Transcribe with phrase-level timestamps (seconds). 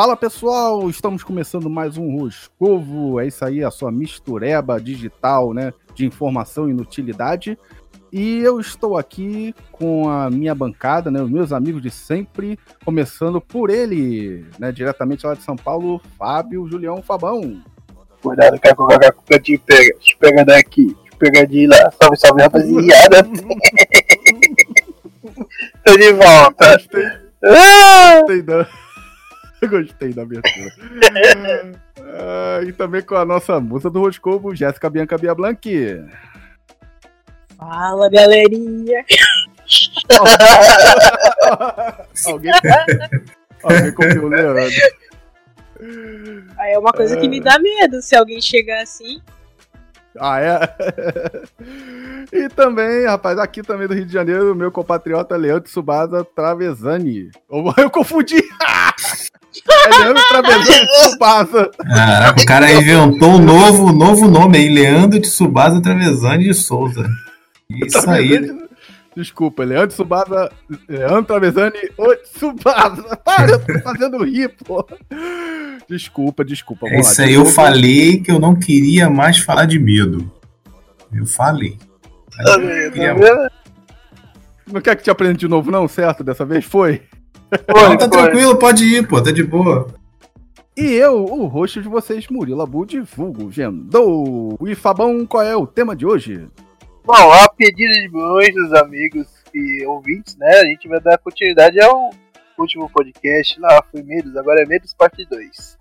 [0.00, 3.20] Fala pessoal, estamos começando mais um Roscovo.
[3.20, 5.74] É isso aí, a sua mistureba digital, né?
[5.94, 7.58] De informação e inutilidade.
[8.10, 11.20] E eu estou aqui com a minha bancada, né?
[11.20, 14.72] Os meus amigos de sempre, começando por ele, né?
[14.72, 17.62] Diretamente lá de São Paulo, Fábio Julião Fabão.
[18.22, 21.90] Cuidado que a Coca-Cola te pega, te pega daqui, te pega de lá.
[22.00, 23.22] Salve, salve, rapaziada.
[25.84, 26.72] Tô de volta.
[26.72, 27.04] Gostei.
[27.44, 28.20] Ah!
[28.20, 28.66] Gostei da...
[29.68, 30.72] Gostei da abertura.
[32.00, 35.60] ah, e também com a nossa musa do Roscovo, Jéssica Bianca Bia Blanc.
[37.58, 39.04] Fala, galerinha.
[42.26, 42.52] alguém,
[43.62, 44.62] alguém copiou o Leandro.
[46.58, 49.20] Aí é uma coisa que me dá medo se alguém chegar assim.
[50.18, 50.58] Ah, é?
[52.32, 57.30] e também, rapaz, aqui também do Rio de Janeiro, meu compatriota Leandro Subasa Travesani.
[57.78, 58.42] Eu confundi!
[59.68, 61.70] É Leandro Travesani Subasa.
[61.78, 67.08] Caraca, o cara inventou um novo, novo nome aí, Leandro de Subasa Travesani de Souza.
[67.68, 68.50] Isso aí.
[69.16, 70.50] Desculpa, Leandro Subasa.
[70.88, 71.78] Leandro Travesani
[72.38, 73.16] Subasa.
[73.24, 74.86] Para, eu tô fazendo rir, pô.
[75.88, 76.88] Desculpa, desculpa.
[76.88, 80.30] É isso aí, eu falei que eu não queria mais falar de medo.
[81.12, 81.76] Eu falei.
[82.44, 83.50] Tá vendo?
[84.72, 85.88] Não quer que te aprenda de novo, não?
[85.88, 86.22] Certo?
[86.22, 87.02] Dessa vez foi?
[87.68, 89.88] Não, tá tranquilo, pode ir, pô, tá de boa.
[90.76, 94.56] E eu, o rosto de vocês, Murilo Abu, divulgo, Gendou.
[94.66, 96.48] E Fabão, qual é o tema de hoje?
[97.04, 100.48] Bom, a pedido de muitos amigos e ouvintes, né?
[100.48, 102.10] A gente vai dar continuidade ao
[102.56, 105.78] último podcast lá, foi Medos, agora é Medos parte 2.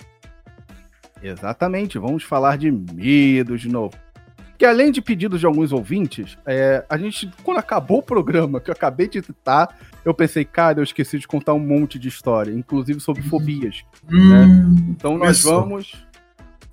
[1.22, 3.94] Exatamente, vamos falar de medos de novo.
[4.60, 8.70] Que além de pedidos de alguns ouvintes, é, a gente, quando acabou o programa, que
[8.70, 12.52] eu acabei de editar, eu pensei, cara, eu esqueci de contar um monte de história,
[12.52, 13.86] inclusive sobre fobias.
[14.12, 14.48] Hum, né?
[14.90, 16.06] Então nós vamos.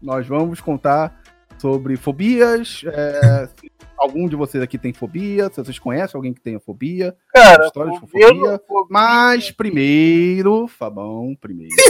[0.02, 1.22] Nós vamos contar
[1.58, 2.82] sobre fobias.
[2.86, 3.48] É,
[3.97, 5.48] algum de vocês aqui tem fobia?
[5.48, 7.16] Se vocês conhecem alguém que tenha fobia?
[7.32, 8.60] Cara, história de fobia, fobia.
[8.66, 8.86] fobia.
[8.91, 11.72] Mas primeiro, Fabão, primeiro.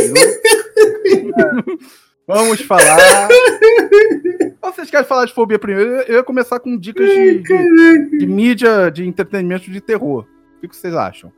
[2.26, 3.28] Vamos falar.
[4.62, 5.90] Vocês querem falar de fobia primeiro?
[6.02, 10.26] Eu ia começar com dicas de, de, de mídia, de entretenimento de terror.
[10.62, 11.32] O que vocês acham?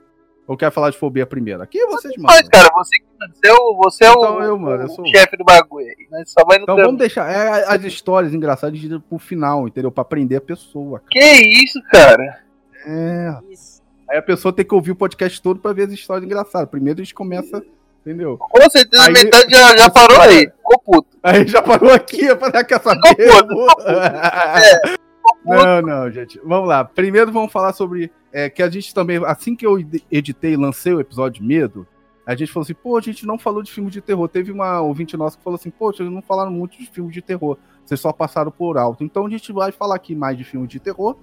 [0.46, 1.62] Ou quer falar de fobia primeiro?
[1.62, 2.34] Aqui vocês mandam.
[2.36, 5.06] Mas, cara, você, você é o, você é Então o, eu, mano, eu o sou-
[5.06, 6.06] chefe do bagulho aí.
[6.10, 6.22] Né?
[6.26, 9.92] Só vai no Então vamos deixar é, as histórias engraçadas de- pro final, entendeu?
[9.92, 11.02] Pra prender a pessoa.
[11.10, 12.42] Que isso, cara?
[12.86, 13.36] É.
[13.50, 13.82] Isso.
[14.08, 16.70] Aí a pessoa tem que ouvir o podcast todo pra ver as histórias engraçadas.
[16.70, 17.62] Primeiro a gente começa,
[18.08, 18.38] entendeu?
[18.38, 20.50] Com certeza Aí- metade já, já parou aí.
[20.50, 21.18] Ficou puto.
[21.22, 23.16] Aí já parou aqui, para quer saber?
[25.44, 26.40] Não, não, gente.
[26.44, 26.84] Vamos lá.
[26.84, 29.78] Primeiro vamos falar sobre é, que a gente também, assim que eu
[30.10, 31.86] editei e lancei o episódio Medo,
[32.26, 34.28] a gente falou assim, pô, a gente não falou de filme de terror.
[34.28, 37.22] Teve uma ouvinte nossa que falou assim, pô, vocês não falaram muito de filme de
[37.22, 37.56] terror.
[37.84, 39.02] Vocês só passaram por alto.
[39.04, 41.16] Então a gente vai falar aqui mais de filme de terror.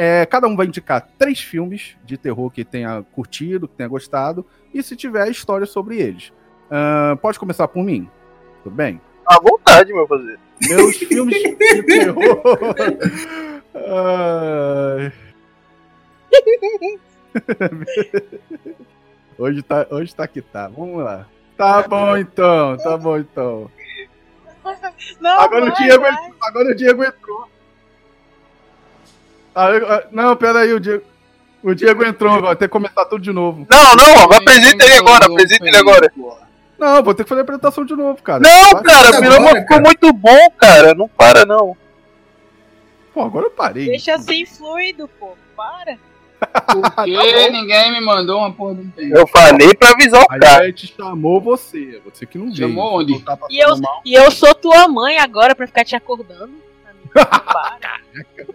[0.00, 4.46] É, cada um vai indicar três filmes de terror que tenha curtido, que tenha gostado,
[4.72, 6.32] e se tiver histórias sobre eles.
[6.70, 8.08] Ahn, pode começar por mim?
[8.62, 9.00] Tudo bem?
[9.26, 10.38] À vontade, meu fazer.
[10.68, 12.42] Meus filmes de terror.
[13.74, 15.12] Ai.
[19.36, 20.68] hoje, tá, hoje tá que tá.
[20.68, 21.26] Vamos lá.
[21.56, 23.68] Tá bom então, tá bom então.
[25.20, 26.32] Não, Agora o vai, Diego, vai.
[26.42, 27.48] agora o Diego entrou.
[29.54, 31.02] Ah, eu- ah, não, pera aí, o Diego.
[31.62, 33.66] O Diego entrou, vai ter que começar tudo de novo.
[33.68, 36.12] Não, não, apresenta ele agora, apresenta ele agora.
[36.78, 38.40] Não, vou ter que fazer a apresentação de novo, cara.
[38.40, 39.82] Não, Vai- cara, pelo amor, ficou cara.
[39.82, 40.94] muito bom, cara.
[40.94, 41.76] Não para, não.
[43.12, 43.86] Pô, agora eu parei.
[43.86, 45.36] Deixa assim fluido, pô.
[45.56, 45.98] Para.
[46.38, 49.18] Porque ninguém me mandou uma porra de um tempo.
[49.18, 50.62] Eu falei pra avisar o Aí cara.
[50.62, 52.56] a gente chamou você, você que não veio.
[52.68, 53.14] Chamou onde?
[53.14, 53.74] Não tá E eu,
[54.04, 56.52] e eu sou tua mãe agora pra ficar te acordando.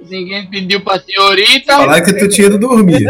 [0.09, 1.73] Ninguém pediu pra senhorita.
[1.77, 3.05] Falar que tu tinha ido dormir.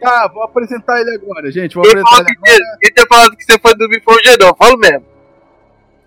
[0.00, 1.74] Tá, vou apresentar ele agora, gente.
[1.74, 2.78] Vou Quem apresentar ele que, agora.
[2.80, 5.04] quem tem falado que você foi dormir foi o Gedão, falo mesmo.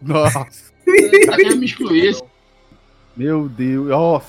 [0.02, 0.46] Nossa,
[0.86, 2.16] querendo me excluir.
[3.16, 3.88] meu Deus.
[3.88, 4.28] Nossa,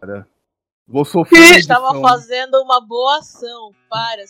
[0.00, 0.26] cara.
[0.86, 1.38] Vou sofrer.
[1.38, 1.76] Eu edição.
[1.76, 3.72] estava fazendo uma boa ação.
[3.88, 4.22] Para.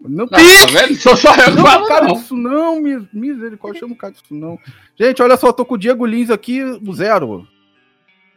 [0.00, 0.36] Não, Tá
[0.70, 0.94] vendo?
[0.96, 2.14] Sou só eu que não, falo, cara não.
[2.14, 4.58] disso não, mis- misericórdia, chama o cara disso não.
[4.94, 7.48] Gente, olha só, tô com o Diego Lins aqui, o zero.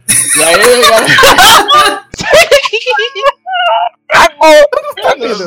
[0.09, 2.05] E aí, galera?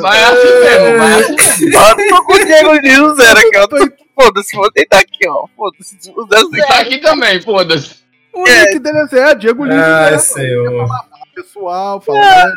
[0.01, 1.77] Vai assim mesmo, vai assim mesmo.
[1.79, 3.67] Ó, tô com o Diego no zero aqui, ó.
[3.67, 5.47] Tô- Foda-se, vou deitar aqui, ó.
[5.55, 8.03] Foda-se, o zero tem Tá aqui também, foda-se.
[8.31, 8.65] O É.
[8.65, 9.75] link dele é Zé, Diego Lins.
[9.75, 10.19] Ai, zero.
[10.21, 10.87] senhor.
[11.35, 12.51] Pessoal, fala, galera.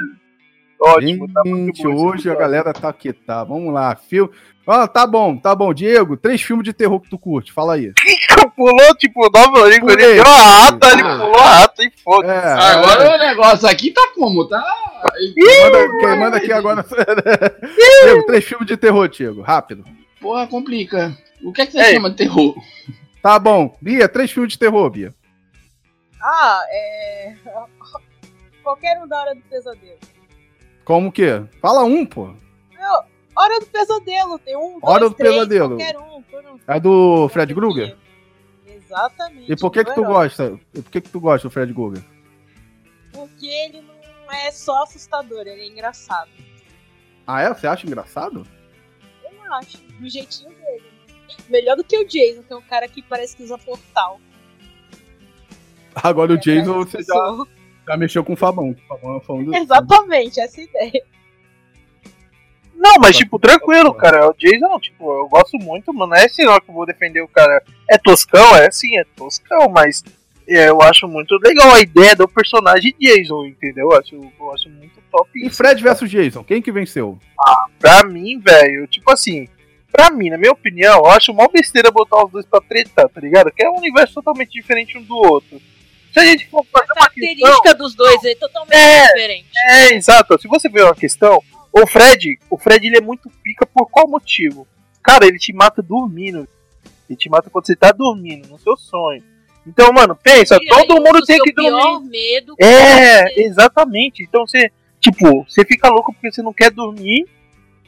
[0.81, 3.43] ótimo, tá muito Gente, hoje a galera tá aqui, tá?
[3.43, 3.97] Vamos lá.
[3.97, 4.31] Fil...
[4.66, 5.72] Ah, tá bom, tá bom.
[5.72, 7.92] Diego, três filmes de terror que tu curte, fala aí.
[8.56, 11.18] Pulou, tipo, Nova Língua, ele deu a ata, ele Ah.
[11.18, 12.32] pulou a ata e foda.
[12.32, 14.48] É, Agora o negócio aqui tá como?
[14.48, 14.64] Tá.
[15.62, 16.82] Manda, quem manda aqui agora.
[18.02, 19.84] Diego, três filmes de terror, Diego, rápido.
[20.20, 21.16] Porra, complica.
[21.44, 21.94] O que é que você Ei.
[21.94, 22.54] chama de terror?
[23.22, 23.76] Tá bom.
[23.80, 25.14] Bia, três filmes de terror, Bia.
[26.20, 27.34] Ah, é.
[28.64, 29.98] Qualquer um da Hora do Pesadelo.
[30.84, 31.42] Como que?
[31.60, 32.30] Fala um, pô.
[33.37, 35.77] Hora do Pesadelo, tem um, Hora dois, do três, Pesadelo.
[35.77, 36.61] Qualquer um, um.
[36.67, 37.97] É do Fred Krueger?
[38.67, 39.53] Exatamente.
[39.53, 40.12] E por que que tu herói.
[40.15, 40.61] gosta?
[40.75, 42.03] E por que que tu gosta do Fred Krueger?
[43.12, 46.31] Porque ele não é só assustador, ele é engraçado.
[47.27, 47.53] Ah, é?
[47.53, 48.47] Você acha engraçado?
[49.25, 50.85] Eu acho, do jeitinho dele.
[51.49, 54.21] Melhor do que o Jason, que é um cara que parece que usa portal.
[55.94, 57.47] Agora o Jason, É, você já,
[57.88, 58.71] já mexeu com o Fabão.
[58.71, 59.55] O Fabão é do...
[59.56, 61.05] Exatamente, essa ideia.
[62.76, 64.28] Não, mas tipo, tranquilo, cara.
[64.28, 66.11] O Jason, tipo, eu gosto muito, mano.
[66.11, 67.62] Não é assim ó, que eu vou defender o cara.
[67.90, 68.55] É toscão?
[68.56, 70.05] É sim, é toscão, mas
[70.49, 73.90] é, eu acho muito legal a ideia do personagem Jason, entendeu?
[73.90, 75.56] Eu acho, eu acho muito top E isso.
[75.56, 77.19] Fred versus Jason, quem que venceu?
[77.78, 79.49] Pra mim, velho, tipo assim,
[79.90, 83.20] pra mim, na minha opinião, eu acho uma besteira botar os dois pra tretar, tá
[83.20, 83.50] ligado?
[83.50, 85.61] Que é um universo totalmente diferente um do outro.
[86.12, 87.26] Se a gente for fazer A uma questão.
[87.34, 89.06] característica dos dois é totalmente É.
[89.06, 89.46] diferente.
[89.70, 90.40] É, exato.
[90.40, 91.43] Se você ver uma questão,
[91.82, 94.67] o Fred, o Fred ele é muito pica por qual motivo?
[95.02, 96.49] Cara, ele te mata dormindo.
[97.08, 99.23] Ele te mata quando você tá dormindo, no seu sonho.
[99.67, 102.08] Então, mano, pensa, E aí, todo mundo tem que dormir.
[102.08, 104.23] medo É, você- exatamente.
[104.23, 104.70] Então você,
[105.00, 107.26] tipo, você fica louco porque você não quer dormir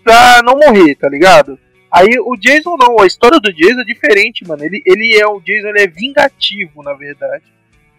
[0.04, 1.58] pra não morrer, tá ligado?
[1.90, 4.62] Aí o Jason não, a história do Jason é diferente, mano.
[4.64, 7.44] Ele, ele é o Jason, ele é vingativo, na verdade.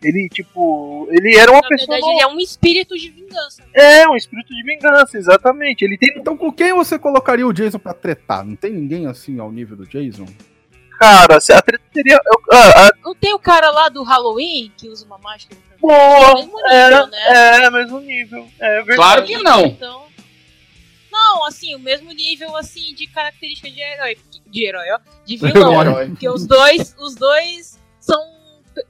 [0.02, 1.88] Ele, tipo, ele era uma Na pessoa.
[1.98, 3.62] verdade, ele é um espírito de vingança.
[3.74, 5.84] É, um espírito de vingança, exatamente.
[5.84, 6.14] Ele tem.
[6.18, 8.46] Então com quem você colocaria o Jason pra tretar?
[8.46, 10.26] Não tem ninguém assim ao nível do Jason?
[10.98, 12.14] Cara, a treta seria.
[12.26, 15.60] eu- ah, ah, Não tem o cara lá do Halloween que usa uma máscara?
[15.80, 16.36] boa!
[16.36, 17.18] mesmo nível, né?
[17.28, 18.48] É, é, mesmo nível.
[18.60, 18.96] É verdade.
[18.98, 19.66] Claro que não.
[19.66, 20.10] Então.
[21.12, 24.18] Não, assim, o mesmo nível assim de característica de herói.
[24.48, 25.00] De herói, ó.
[25.26, 26.08] De vilão.
[26.10, 28.39] Porque os dois, os dois são.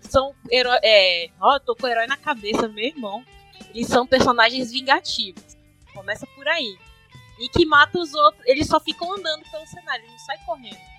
[0.01, 0.77] São herói.
[0.83, 1.29] É.
[1.39, 3.23] Ó, eu tô com o herói na cabeça, meu irmão.
[3.73, 5.57] Eles são personagens vingativos.
[5.93, 6.77] Começa por aí.
[7.39, 8.43] E que mata os outros.
[8.45, 10.89] Eles só ficam andando pelo cenário, eles não saem correndo.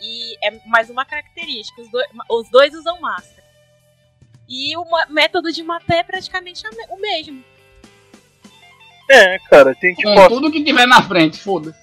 [0.00, 1.80] E é mais uma característica.
[1.80, 3.44] Os dois, os dois usam máscara.
[4.48, 7.42] E o método de matar é praticamente o mesmo.
[9.10, 10.10] É, cara, tem tipo.
[10.10, 11.78] Ó, tudo que tiver na frente, foda-se.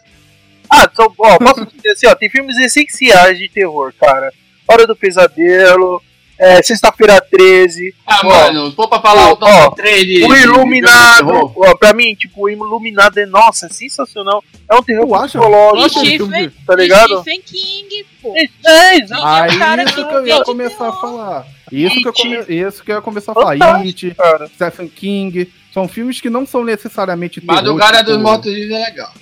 [0.69, 4.31] Ah, só, ó, posso dizer assim, ó, tem filmes essenciais de terror, cara.
[4.67, 6.01] Hora do Pesadelo,
[6.41, 10.23] é, Sexta-feira 13, Ah, Ó, mano, for pra falar ó, o top ó, 3 de.
[10.23, 11.53] o de- de Iluminado.
[11.55, 14.43] Ó, pra mim, tipo, o Iluminado é, nossa, é sensacional.
[14.69, 17.21] É um terror psicológico, Stephen- tá ligado?
[17.21, 18.33] Stephen King, pô.
[18.65, 21.45] É, exato, Aí cara isso que que eu ia começar a falar.
[21.71, 22.37] Isso que, eu come...
[22.49, 23.51] isso que eu ia começar a falar.
[23.57, 24.47] Fantástico, It, cara.
[24.47, 25.53] Stephen King.
[25.73, 27.55] São filmes que não são necessariamente terror.
[27.55, 29.13] Madrugada tipo- dos Mortos é legal.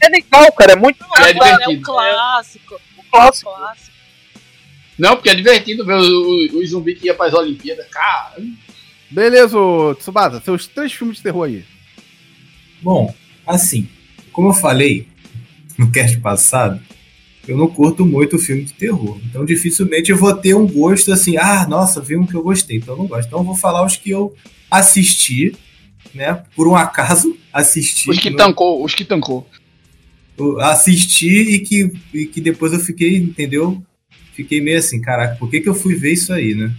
[0.00, 1.82] É legal, cara, é muito É É, um divertido.
[1.82, 2.80] clássico.
[3.12, 3.50] clássico.
[3.54, 3.93] clássico.
[4.98, 7.86] Não, porque é divertido ver o, o, o zumbi que ia pras Olimpíadas.
[7.90, 8.36] Cara,
[9.10, 9.56] Beleza,
[9.98, 11.64] Tsubasa, seus três filmes de terror aí.
[12.82, 13.14] Bom,
[13.46, 13.88] assim,
[14.32, 15.06] como eu falei
[15.78, 16.80] no cast passado,
[17.46, 19.18] eu não curto muito filme de terror.
[19.24, 22.78] Então dificilmente eu vou ter um gosto assim, ah, nossa, vi um que eu gostei.
[22.78, 23.26] Então eu não gosto.
[23.28, 24.34] Então eu vou falar os que eu
[24.70, 25.54] assisti,
[26.14, 26.42] né?
[26.56, 28.10] Por um acaso assisti.
[28.10, 29.46] os que no- tancou, os que tancou.
[30.60, 33.82] assisti e que, e que depois eu fiquei, entendeu?
[34.34, 36.72] Fiquei meio assim, caraca, por que, que eu fui ver isso aí, né?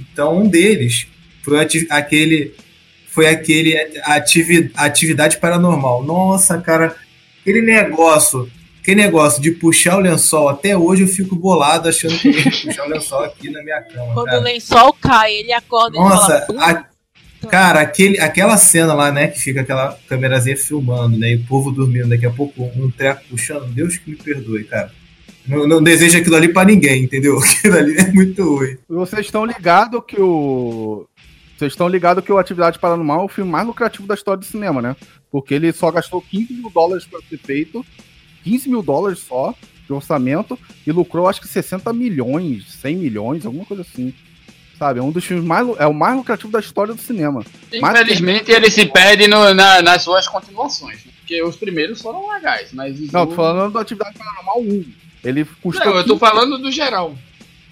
[0.00, 1.06] Então, um deles
[1.42, 1.60] foi
[1.90, 2.54] aquele.
[3.08, 6.02] Foi aquele ativi, atividade paranormal.
[6.02, 6.96] Nossa, cara,
[7.40, 8.50] aquele negócio.
[8.82, 12.42] Aquele negócio de puxar o lençol, até hoje eu fico bolado achando que eu ia
[12.44, 14.12] puxar o lençol aqui na minha cama.
[14.12, 14.40] Quando cara.
[14.40, 16.70] o lençol cai, ele acorda Nossa, e fala.
[16.70, 21.44] a- cara, aquele, aquela cena lá, né, que fica aquela câmerazinha filmando, né, e o
[21.46, 24.92] povo dormindo, daqui a pouco um treco puxando, Deus que me perdoe, cara.
[25.46, 27.38] Não, não desejo aquilo ali pra ninguém, entendeu?
[27.42, 28.76] Aquilo ali é muito ruim.
[28.88, 31.06] Vocês estão ligados que o.
[31.56, 34.44] Vocês estão ligados que o Atividade Paranormal é o filme mais lucrativo da história do
[34.46, 34.96] cinema, né?
[35.30, 37.84] Porque ele só gastou 15 mil dólares pra ser feito.
[38.42, 39.54] 15 mil dólares só
[39.86, 40.58] de orçamento.
[40.86, 44.12] E lucrou acho que 60 milhões, 100 milhões, alguma coisa assim.
[44.78, 44.98] Sabe?
[44.98, 45.68] É um dos filmes mais.
[45.78, 47.44] É o mais lucrativo da história do cinema.
[48.00, 51.04] Infelizmente ele se perde no- na- nas suas continuações.
[51.04, 51.12] né?
[51.20, 52.98] Porque os primeiros foram legais, mas.
[53.12, 54.84] Não, tô falando do Atividade Paranormal 1.
[55.24, 55.86] Ele custou.
[55.86, 57.14] Não, eu tô 15 falando do geral.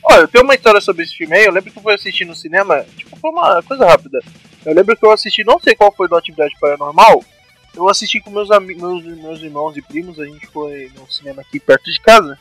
[0.02, 1.44] Olha, eu tenho uma história sobre esse filme aí.
[1.44, 2.84] Eu lembro que eu fui assistir no cinema.
[2.96, 4.20] Tipo, foi uma coisa rápida.
[4.64, 7.24] Eu lembro que eu assisti, não sei qual foi do Atividade Paranormal.
[7.74, 11.42] eu assisti com meus amigos, meus, meus irmãos e primos, a gente foi no cinema
[11.42, 12.38] aqui perto de casa.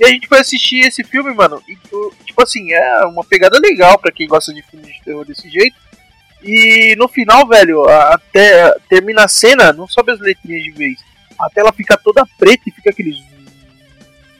[0.00, 1.62] E a gente foi assistir esse filme, mano.
[1.68, 1.76] E,
[2.24, 5.76] tipo assim, é uma pegada legal para quem gosta de filmes de terror desse jeito.
[6.42, 10.98] E no final, velho, até termina a cena, não sobe as letrinhas de vez.
[11.38, 13.12] A tela fica toda preta e fica aquele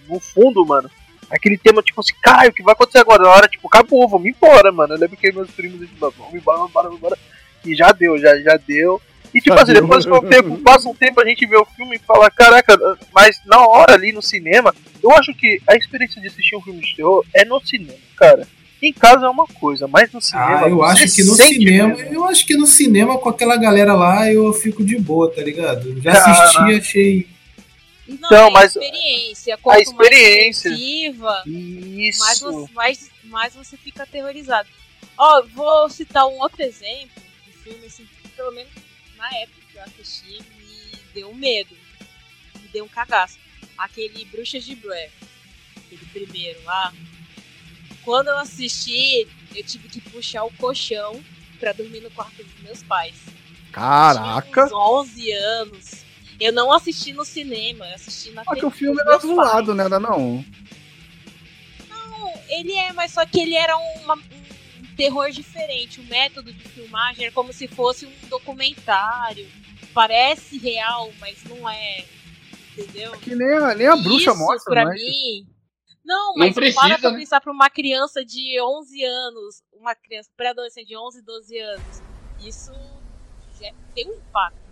[0.08, 0.90] no fundo, mano.
[1.30, 3.23] Aquele tema, tipo assim, Caio, o que vai acontecer agora?
[3.23, 4.94] Na hora, tipo, acabou, vamos embora, mano.
[4.94, 7.18] Eu lembro que meus primos disseram, vamos embora, vamos embora, vamos embora.
[7.64, 9.00] E já deu, já, já deu.
[9.34, 11.99] E tipo assim, depois um tempo, passa um tempo a gente vê o filme e
[11.99, 12.78] fala, caraca,
[13.12, 16.80] mas na hora ali no cinema, eu acho que a experiência de assistir um filme
[16.80, 18.46] de terror é no cinema, cara.
[18.80, 20.61] Em casa é uma coisa, mas no cinema.
[20.66, 21.94] Ah, eu acho que no cinema.
[21.94, 22.14] Mesmo.
[22.14, 26.00] Eu acho que no cinema, com aquela galera lá, eu fico de boa, tá ligado?
[26.02, 27.33] Já assisti, achei.
[28.06, 30.70] Não, então, é mas experiência, a experiência.
[30.70, 30.78] Mais
[32.18, 34.68] mais, você, mais, mais você fica aterrorizado.
[35.16, 38.06] Ó, oh, vou citar um outro exemplo de filme, assim,
[38.37, 38.73] pelo menos
[39.16, 41.75] na época que eu assisti, me deu medo.
[42.61, 43.38] Me deu um cagaço.
[43.78, 45.11] Aquele Bruxas de Blair.
[45.76, 46.92] Aquele primeiro lá.
[48.04, 51.25] Quando eu assisti, eu tive que puxar o colchão
[51.58, 53.14] pra dormir no quarto dos meus pais.
[53.73, 54.68] Caraca!
[54.70, 56.03] Eu 11 anos.
[56.40, 58.54] Eu não assisti no cinema, eu assisti na TV.
[58.54, 59.88] Só que o filme era zoado, né?
[59.88, 60.44] Não.
[61.88, 64.18] Não, ele é, mas só que ele era uma,
[64.94, 66.00] terror diferente.
[66.00, 69.48] O método de filmagem é como se fosse um documentário.
[69.92, 72.04] Parece real, mas não é.
[72.76, 73.14] Entendeu?
[73.14, 75.00] É que nem a, nem a bruxa Isso, mostra, pra mas...
[75.00, 75.46] mim.
[76.04, 77.18] Não, mas não precisa, para pra né?
[77.18, 82.02] pensar pra uma criança de 11 anos, uma criança pré-adolescente de 11, 12 anos.
[82.44, 82.72] Isso
[83.94, 84.63] tem um impacto?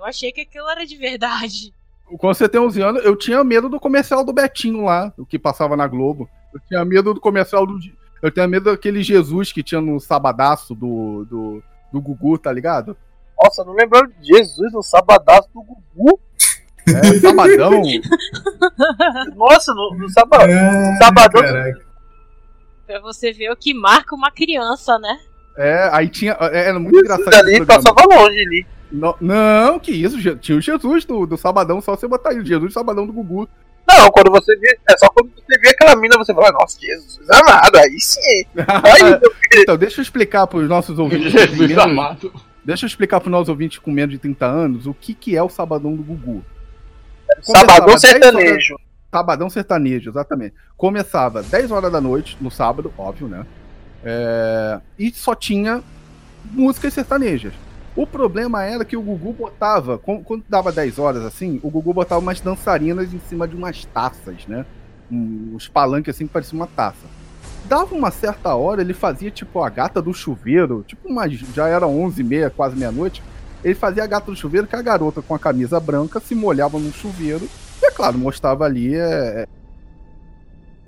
[0.00, 1.74] Eu achei que aquilo era de verdade.
[2.18, 5.38] Quando você tem 11 anos, eu tinha medo do comercial do Betinho lá, o que
[5.38, 6.26] passava na Globo.
[6.54, 7.78] Eu tinha medo do comercial do,
[8.22, 12.96] eu tenho medo daquele Jesus que tinha no sabadaço do, do, do Gugu, tá ligado?
[13.42, 16.18] Nossa, não lembrando de Jesus no sabadaço do Gugu.
[16.88, 17.82] É, sabadão.
[19.36, 21.42] Nossa, no, no, saba, é, sabadão.
[21.42, 21.80] Caraca.
[22.86, 25.20] Pra você ver o que marca uma criança, né?
[25.58, 26.38] É, aí tinha.
[26.40, 27.34] É, era muito engraçado.
[27.34, 28.66] Ali passava longe ali.
[28.90, 32.44] Não, não, que isso, tinha o Jesus do, do Sabadão, só você botar aí, o
[32.44, 33.48] Jesus do Sabadão do Gugu.
[33.86, 34.78] Não, quando você vê.
[34.88, 38.44] É só quando você vê aquela mina, você fala, nossa, Jesus amado, aí sim.
[38.56, 39.20] Aí,
[39.60, 41.32] então, deixa eu explicar para os nossos ouvintes.
[41.32, 42.32] Jesus amado.
[42.64, 45.36] Deixa eu explicar para os nossos ouvintes com menos de 30 anos o que, que
[45.36, 46.44] é o Sabadão do Gugu.
[47.42, 48.74] Sabadão sertanejo.
[48.74, 50.54] Horas, sabadão sertanejo, exatamente.
[50.76, 53.46] Começava 10 horas da noite, no sábado, óbvio, né?
[54.04, 55.82] É, e só tinha
[56.52, 57.52] músicas sertanejas.
[57.96, 62.20] O problema era que o Gugu botava, quando dava 10 horas assim, o Gugu botava
[62.20, 64.64] umas dançarinas em cima de umas taças, né?
[65.10, 67.06] Uns palanques assim que parecia uma taça.
[67.64, 71.86] Dava uma certa hora, ele fazia tipo a gata do chuveiro, tipo uma, já era
[71.86, 73.22] 11 e meia, quase meia-noite.
[73.62, 76.78] Ele fazia a gata do chuveiro que a garota com a camisa branca se molhava
[76.78, 77.48] no chuveiro.
[77.82, 78.94] E é claro, mostrava ali.
[78.94, 79.48] É, é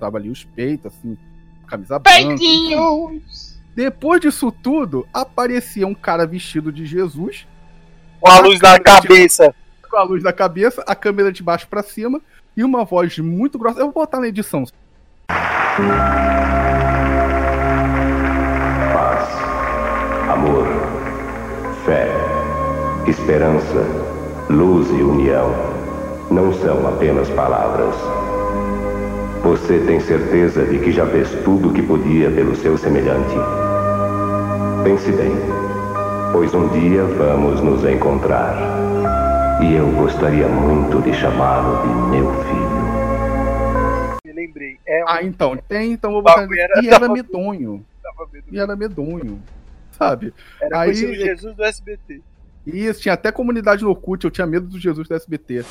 [0.01, 1.17] ali os peitos, assim,
[1.67, 2.19] camisa branca.
[2.19, 3.52] Peitinhos!
[3.75, 7.47] Depois disso tudo, aparecia um cara vestido de Jesus.
[8.19, 9.47] Com a, luz na cabeça.
[9.47, 12.21] De, com a luz na cabeça, a câmera de baixo para cima
[12.55, 13.79] e uma voz muito grossa.
[13.79, 14.63] Eu vou botar na edição.
[18.93, 19.29] Paz,
[20.29, 20.67] amor,
[21.85, 22.09] fé,
[23.07, 23.85] esperança,
[24.49, 25.51] luz e união
[26.29, 27.95] não são apenas palavras.
[29.43, 33.35] Você tem certeza de que já fez tudo o que podia pelo seu semelhante?
[34.83, 35.31] Pense bem,
[36.33, 38.53] pois um dia vamos nos encontrar.
[39.63, 44.19] E eu gostaria muito de chamá-lo de meu filho.
[44.25, 44.77] Me lembrei.
[44.85, 45.07] É um...
[45.07, 46.41] Ah, então, tem, então vou botar.
[46.41, 47.85] Era, e era medonho.
[48.51, 49.41] E era medonho.
[49.93, 50.33] Sabe?
[50.61, 52.21] Era Aí, o Jesus do SBT.
[52.67, 55.63] Isso, tinha até comunidade no Orkut, eu tinha medo do Jesus do SBT.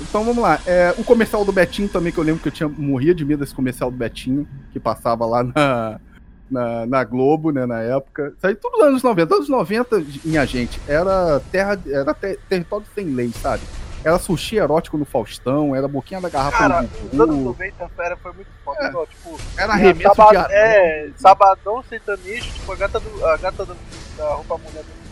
[0.00, 0.60] Então vamos lá.
[0.66, 3.40] É, o comercial do Betinho também, que eu lembro que eu tinha morria de medo
[3.40, 6.00] desse comercial do Betinho, que passava lá na,
[6.50, 8.32] na, na, Globo, né, na época.
[8.36, 9.34] Isso aí tudo nos anos 90.
[9.34, 13.62] Anos 90, minha gente, era terra, era ter, território sem lei, sabe?
[14.04, 18.32] Era sushi erótico no Faustão, era boquinha da garrafa Cara, nos anos 90 era, foi
[18.32, 18.78] muito foda.
[18.80, 23.64] É, tipo, era arremesso sabad, de É, sabadão sertanejo, tipo, a gata, do, a gata
[23.64, 23.76] do,
[24.16, 25.06] da roupa mulher do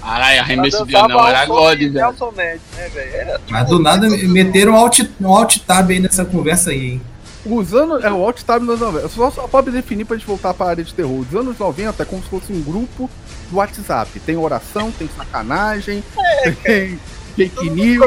[0.00, 1.92] Caralho, arremesso de anão era God, velho.
[1.92, 6.92] Né, tipo, Mas do nada meteram um alt, um alt tab aí nessa conversa aí,
[6.92, 7.02] hein?
[7.46, 7.98] Usando.
[8.04, 9.08] É o Alt Tab nos 90.
[9.08, 11.18] Só, só pode definir pra gente voltar pra área de terror.
[11.18, 13.10] Os anos 90 é como se fosse um grupo
[13.50, 14.18] do WhatsApp.
[14.20, 16.98] Tem oração, tem sacanagem, é, tem
[17.34, 18.06] fake news.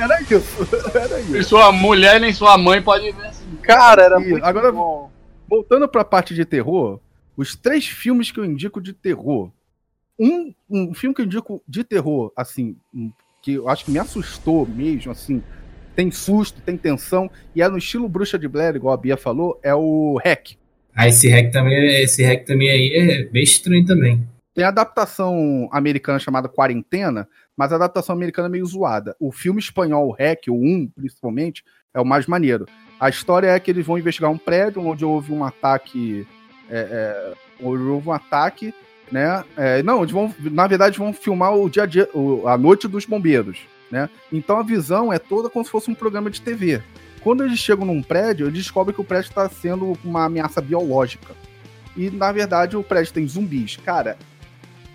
[0.00, 0.68] Era isso.
[0.94, 1.36] Era isso.
[1.36, 3.56] E sua mulher nem sua mãe pode ver assim.
[3.62, 5.10] Cara, era e, muito Agora, bom.
[5.48, 7.00] voltando pra parte de terror,
[7.36, 9.50] os três filmes que eu indico de terror.
[10.18, 12.76] Um, um filme que eu indico de terror, assim,
[13.40, 15.42] que eu acho que me assustou mesmo, assim,
[15.98, 19.58] tem susto, tem tensão, e é no estilo Bruxa de Blair, igual a Bia falou,
[19.64, 20.50] é o Hack.
[20.94, 24.24] Ah, esse hack também, esse hack também aí é bem estranho também.
[24.54, 27.26] Tem a adaptação americana chamada Quarentena,
[27.56, 29.16] mas a adaptação americana é meio zoada.
[29.18, 32.66] O filme espanhol Hack, o 1, principalmente, é o mais maneiro.
[33.00, 36.24] A história é que eles vão investigar um prédio onde houve um ataque.
[36.70, 38.72] É, é, onde houve um ataque,
[39.10, 39.42] né?
[39.56, 42.86] É, não, eles vão, na verdade, vão filmar o dia a dia, o- a noite
[42.86, 43.58] dos bombeiros,
[43.90, 44.08] né?
[44.32, 46.82] Então a visão é toda como se fosse um programa de TV.
[47.20, 51.34] Quando eles chegam num prédio, eles descobrem que o prédio está sendo uma ameaça biológica.
[51.96, 53.76] E na verdade o prédio tem zumbis.
[53.76, 54.16] Cara,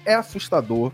[0.06, 0.92] é assustador,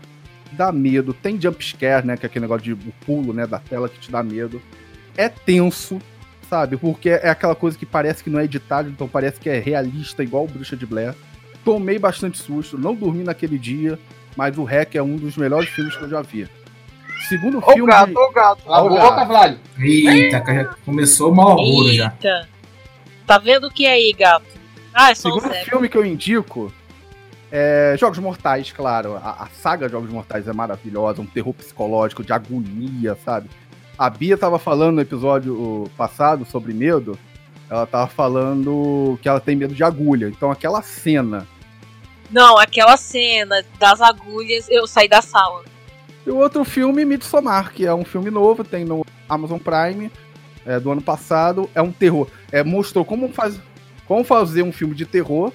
[0.52, 2.16] dá medo, tem jump scare, né?
[2.16, 3.46] Que é aquele negócio de o pulo, né?
[3.46, 4.60] Da tela que te dá medo.
[5.16, 6.00] É tenso,
[6.48, 6.76] sabe?
[6.76, 10.22] Porque é aquela coisa que parece que não é editado, então parece que é realista,
[10.22, 11.14] igual Bruxa de Blair.
[11.64, 13.98] Tomei bastante susto, não dormi naquele dia,
[14.36, 16.48] mas o Hack é um dos melhores filmes que eu já vi.
[17.28, 17.92] Segundo Ô filme.
[17.92, 18.62] gato, ô gato.
[18.64, 19.26] Boca, gato.
[19.28, 19.58] Vlad.
[19.78, 21.58] Eita, já começou o mau
[21.88, 22.12] já.
[22.12, 22.48] Eita.
[23.26, 24.46] Tá vendo o que aí, gato?
[24.92, 25.64] Ah, é só um Segundo Zé.
[25.64, 26.72] filme que eu indico
[27.52, 29.16] é Jogos Mortais, claro.
[29.16, 33.50] A, a saga Jogos Mortais é maravilhosa, um terror psicológico, de agonia, sabe?
[33.98, 37.18] A Bia tava falando no episódio passado sobre medo.
[37.68, 40.26] Ela tava falando que ela tem medo de agulha.
[40.28, 41.46] Então aquela cena.
[42.30, 45.64] Não, aquela cena das agulhas, eu saí da sala.
[46.30, 50.12] E o outro filme, Midsommar, que é um filme novo, tem no Amazon Prime,
[50.64, 51.68] é, do ano passado.
[51.74, 52.28] É um terror.
[52.52, 53.58] É, mostrou como, faz,
[54.06, 55.52] como fazer um filme de terror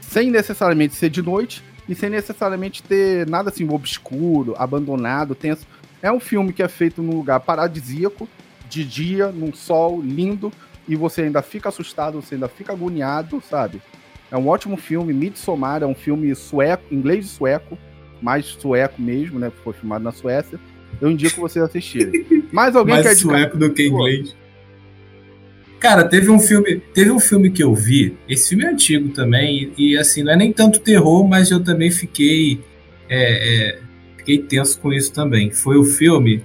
[0.00, 5.66] sem necessariamente ser de noite e sem necessariamente ter nada assim obscuro, abandonado, tenso.
[6.00, 8.26] É um filme que é feito num lugar paradisíaco,
[8.70, 10.50] de dia, num sol lindo,
[10.88, 13.82] e você ainda fica assustado, você ainda fica agoniado, sabe?
[14.30, 17.76] É um ótimo filme, Midsommar, é um filme sueco, inglês e sueco,
[18.24, 19.52] mais sueco mesmo, né?
[19.62, 20.58] Foi filmado na Suécia.
[20.98, 22.24] Eu indico vocês assistirem.
[22.50, 23.38] Mais alguém quer Mais indicar?
[23.38, 24.34] sueco do que inglês.
[25.78, 28.16] Cara, teve um filme, teve um filme que eu vi.
[28.26, 31.62] Esse filme é antigo também e, e, assim não é nem tanto terror, mas eu
[31.62, 32.58] também fiquei
[33.10, 33.78] é, é,
[34.16, 35.50] fiquei tenso com isso também.
[35.50, 36.42] Foi o filme.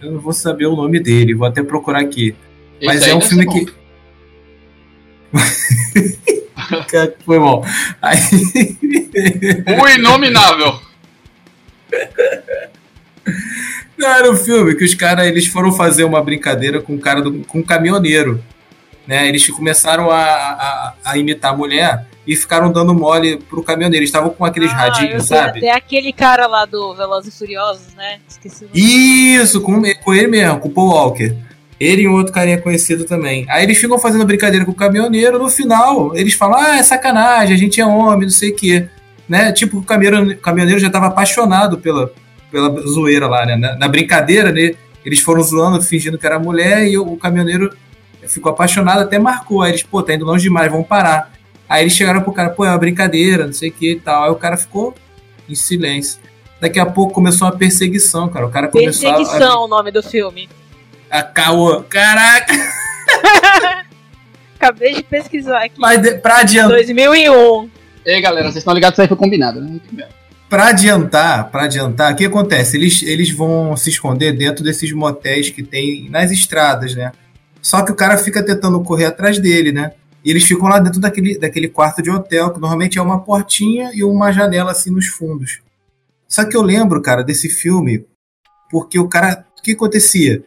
[0.00, 2.34] Eu não vou saber o nome dele, vou até procurar aqui.
[2.82, 3.66] Mas Esse é um filme que.
[6.90, 7.64] Cara, Foi mal.
[8.02, 8.18] Aí...
[9.64, 9.82] bom.
[9.82, 10.80] O Inominável.
[13.96, 17.20] Não, era um filme que os caras eles foram fazer uma brincadeira com um cara
[17.20, 18.42] do, com um caminhoneiro.
[19.06, 19.28] Né?
[19.28, 24.02] Eles começaram a, a, a imitar a mulher e ficaram dando mole pro caminhoneiro.
[24.02, 25.58] Eles estavam com aqueles Ah, radinhos, sabe?
[25.58, 28.20] Até aquele cara lá do Velozes e Furiosos, né?
[28.28, 28.80] Esqueci o nome.
[28.80, 31.36] Isso, com, com ele mesmo, com o Paul Walker.
[31.80, 33.46] Ele e um outro carinha conhecido também.
[33.48, 37.54] Aí eles ficam fazendo brincadeira com o caminhoneiro, no final eles falam, ah, é sacanagem,
[37.54, 38.86] a gente é homem, não sei o quê.
[39.26, 39.50] Né?
[39.52, 42.12] Tipo, o caminhoneiro, já estava apaixonado pela,
[42.50, 43.56] pela zoeira lá, né?
[43.56, 44.74] Na, na brincadeira, né?
[45.04, 47.74] Eles foram zoando, fingindo que era mulher, e o, o caminhoneiro
[48.28, 49.62] ficou apaixonado, até marcou.
[49.62, 51.32] Aí eles, pô, tá indo longe demais, vamos parar.
[51.68, 54.24] Aí eles chegaram pro cara, pô, é uma brincadeira, não sei o que e tal.
[54.24, 54.94] Aí o cara ficou
[55.48, 56.18] em silêncio.
[56.60, 58.46] Daqui a pouco começou uma perseguição, cara.
[58.46, 60.48] O cara começou a- Perseguição, o nome do filme.
[61.10, 61.82] A caô.
[61.82, 62.54] Caraca!
[64.56, 65.74] Acabei de pesquisar aqui.
[65.78, 67.70] Mas de- pra, adiantar, 2001.
[68.04, 69.80] Ei, galera, vocês estão ligados que isso aí foi combinado, né?
[70.48, 72.76] pra adiantar, pra adiantar, o que acontece?
[72.76, 77.12] Eles, eles vão se esconder dentro desses motéis que tem nas estradas, né?
[77.62, 79.92] Só que o cara fica tentando correr atrás dele, né?
[80.24, 83.90] E eles ficam lá dentro daquele, daquele quarto de hotel, que normalmente é uma portinha
[83.94, 85.60] e uma janela assim nos fundos.
[86.28, 88.04] Só que eu lembro, cara, desse filme,
[88.70, 89.44] porque o cara.
[89.58, 90.42] O que acontecia?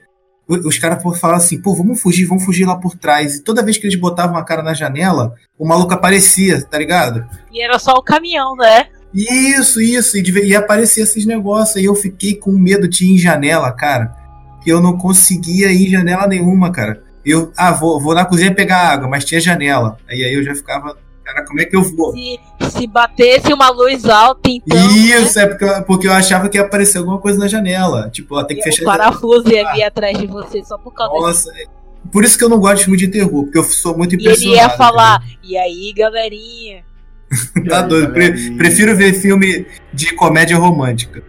[0.65, 3.35] Os caras falavam assim, pô, vamos fugir, vamos fugir lá por trás.
[3.35, 7.25] E toda vez que eles botavam a cara na janela, o maluco aparecia, tá ligado?
[7.51, 8.87] E era só o caminhão, né?
[9.13, 11.75] Isso, isso, e, e aparecia esses negócios.
[11.75, 14.15] E eu fiquei com medo de ir em janela, cara.
[14.63, 17.03] Que eu não conseguia ir em janela nenhuma, cara.
[17.23, 19.97] Eu, ah, vou, vou na cozinha pegar água, mas tinha janela.
[20.09, 22.11] Aí, aí eu já ficava, cara, como é que eu vou?
[22.13, 22.39] Se,
[22.71, 24.77] se batesse uma luz alta, então.
[24.91, 28.09] Isso, é porque, eu- porque eu achava que ia aparecer alguma coisa na janela.
[28.09, 30.93] Tipo, ó, tem que né, fechar o parafuso ia vir atrás de você só por
[30.93, 31.25] causa disso.
[31.27, 31.65] Nossa, é-
[32.11, 34.15] por isso que eu não gosto de filme de terror, porque eu sou muito E
[34.17, 34.71] ele impressionado.
[34.71, 36.83] ia falar, e aí, galerinha?
[37.69, 38.11] Tá doido.
[38.13, 41.23] Pre- prefiro ver filme de comédia romântica.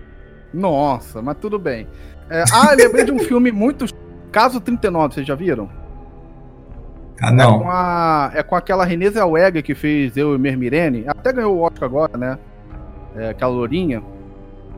[0.52, 1.87] Nossa, mas tudo bem.
[2.28, 3.87] É, ah, lembrei de um filme muito.
[4.30, 5.70] Caso 39, vocês já viram?
[7.20, 7.61] Ah, É não.
[7.61, 11.05] com, a, é com aquela Renée Zellweger que fez Eu e Mermirene.
[11.07, 12.38] Até ganhou o Oscar agora, né?
[13.16, 14.03] É, aquela lourinha.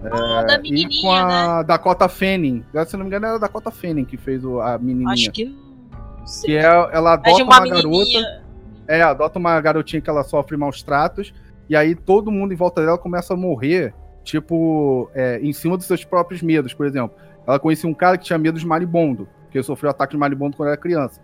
[0.05, 1.35] Ah, da e com menininha, né?
[1.35, 2.64] a Dakota Fanning.
[2.87, 5.12] Se não me engano, era a Dakota Fanning que fez o- a menininha.
[5.12, 6.51] Acho que não sei.
[6.51, 8.42] Que é, ela É adota de uma, uma garota.
[8.88, 11.33] É, adota uma garotinha que ela sofre maus tratos.
[11.68, 15.87] E aí todo mundo em volta dela começa a morrer, tipo, é, em cima dos
[15.87, 17.16] seus próprios medos, por exemplo.
[17.46, 20.68] Ela conhecia um cara que tinha medo de maribondo, porque sofreu ataque de maribondo quando
[20.68, 21.20] era criança.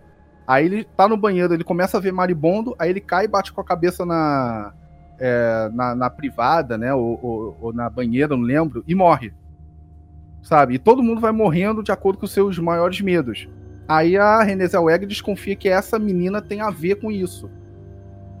[0.47, 3.53] Aí ele tá no banheiro, ele começa a ver maribondo, aí ele cai e bate
[3.53, 4.73] com a cabeça na,
[5.19, 6.93] é, na, na, privada, né?
[6.93, 9.33] Ou, ou, ou, na banheira, não lembro, e morre.
[10.41, 10.75] Sabe?
[10.75, 13.47] E todo mundo vai morrendo de acordo com seus maiores medos.
[13.87, 17.49] Aí a Renée Zellweger desconfia que essa menina tem a ver com isso.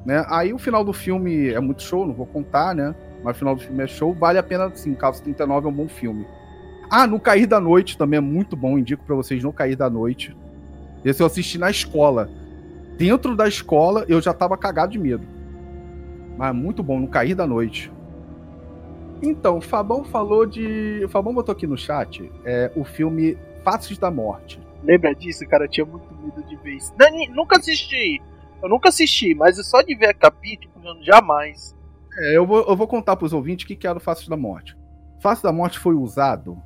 [0.05, 0.25] Né?
[0.29, 2.93] Aí o final do filme é muito show, não vou contar, né?
[3.23, 4.93] Mas o final do filme é show, vale a pena sim.
[4.93, 6.27] Caso 39 é um bom filme.
[6.89, 9.89] Ah, No Cair da Noite também é muito bom, indico para vocês No Cair da
[9.89, 10.35] Noite.
[11.03, 12.29] Esse eu assisti na escola.
[12.97, 15.25] Dentro da escola eu já tava cagado de medo.
[16.37, 17.91] Mas muito bom, No Cair da Noite.
[19.21, 21.01] Então, o Fabão falou de.
[21.05, 24.59] O Fabão botou aqui no chat é, o filme Faces da Morte.
[24.83, 25.65] Lembra disso, cara?
[25.65, 26.93] Eu tinha muito medo de ver isso.
[26.97, 28.21] Dani, nunca assisti.
[28.61, 31.75] Eu nunca assisti, mas é só de ver a capítulo, jamais.
[32.17, 34.37] É, eu vou, eu vou contar pros ouvintes o que, que era o Faces da
[34.37, 34.77] Morte.
[35.21, 36.61] Faces da Morte foi usado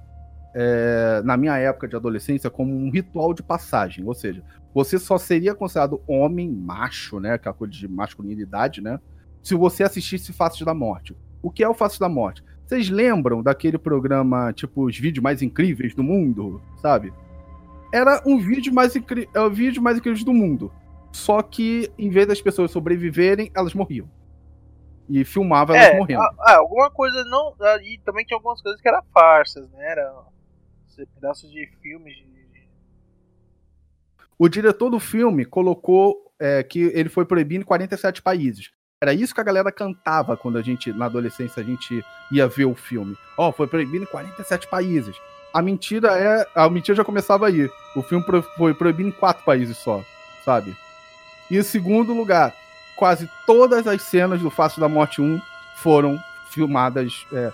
[0.59, 4.43] é, na minha época de adolescência como um ritual de passagem, ou seja,
[4.73, 8.99] você só seria considerado homem macho, né, aquela coisa de masculinidade, né,
[9.43, 11.15] se você assistisse Faces da Morte.
[11.43, 12.43] O que é o Faces da Morte?
[12.65, 17.13] Vocês lembram daquele programa, tipo, os vídeos mais incríveis do mundo, sabe?
[17.93, 19.29] Era um vídeo mais, incri...
[19.35, 20.71] é o vídeo mais incrível do mundo.
[21.11, 24.09] Só que, em vez das pessoas sobreviverem, elas morriam.
[25.07, 26.21] E filmava elas é, morrendo.
[26.39, 27.53] Ah, alguma coisa não.
[27.81, 29.91] E também tinha algumas coisas que eram farsas, né?
[29.91, 30.11] Era
[31.05, 32.15] pedaços de filmes.
[32.15, 32.67] De...
[34.37, 38.71] O diretor do filme colocou é, que ele foi proibido em 47 países.
[39.01, 42.65] Era isso que a galera cantava quando a gente, na adolescência, a gente ia ver
[42.65, 43.15] o filme.
[43.37, 45.15] Ó, oh, foi proibido em 47 países.
[45.53, 46.47] A mentira é.
[46.55, 47.69] A mentira já começava aí.
[47.95, 48.25] O filme
[48.57, 50.03] foi proibido em quatro países só,
[50.43, 50.75] sabe?
[51.49, 52.55] E em segundo lugar,
[52.95, 55.39] quase todas as cenas do Face da Morte 1
[55.77, 57.51] foram filmadas, é,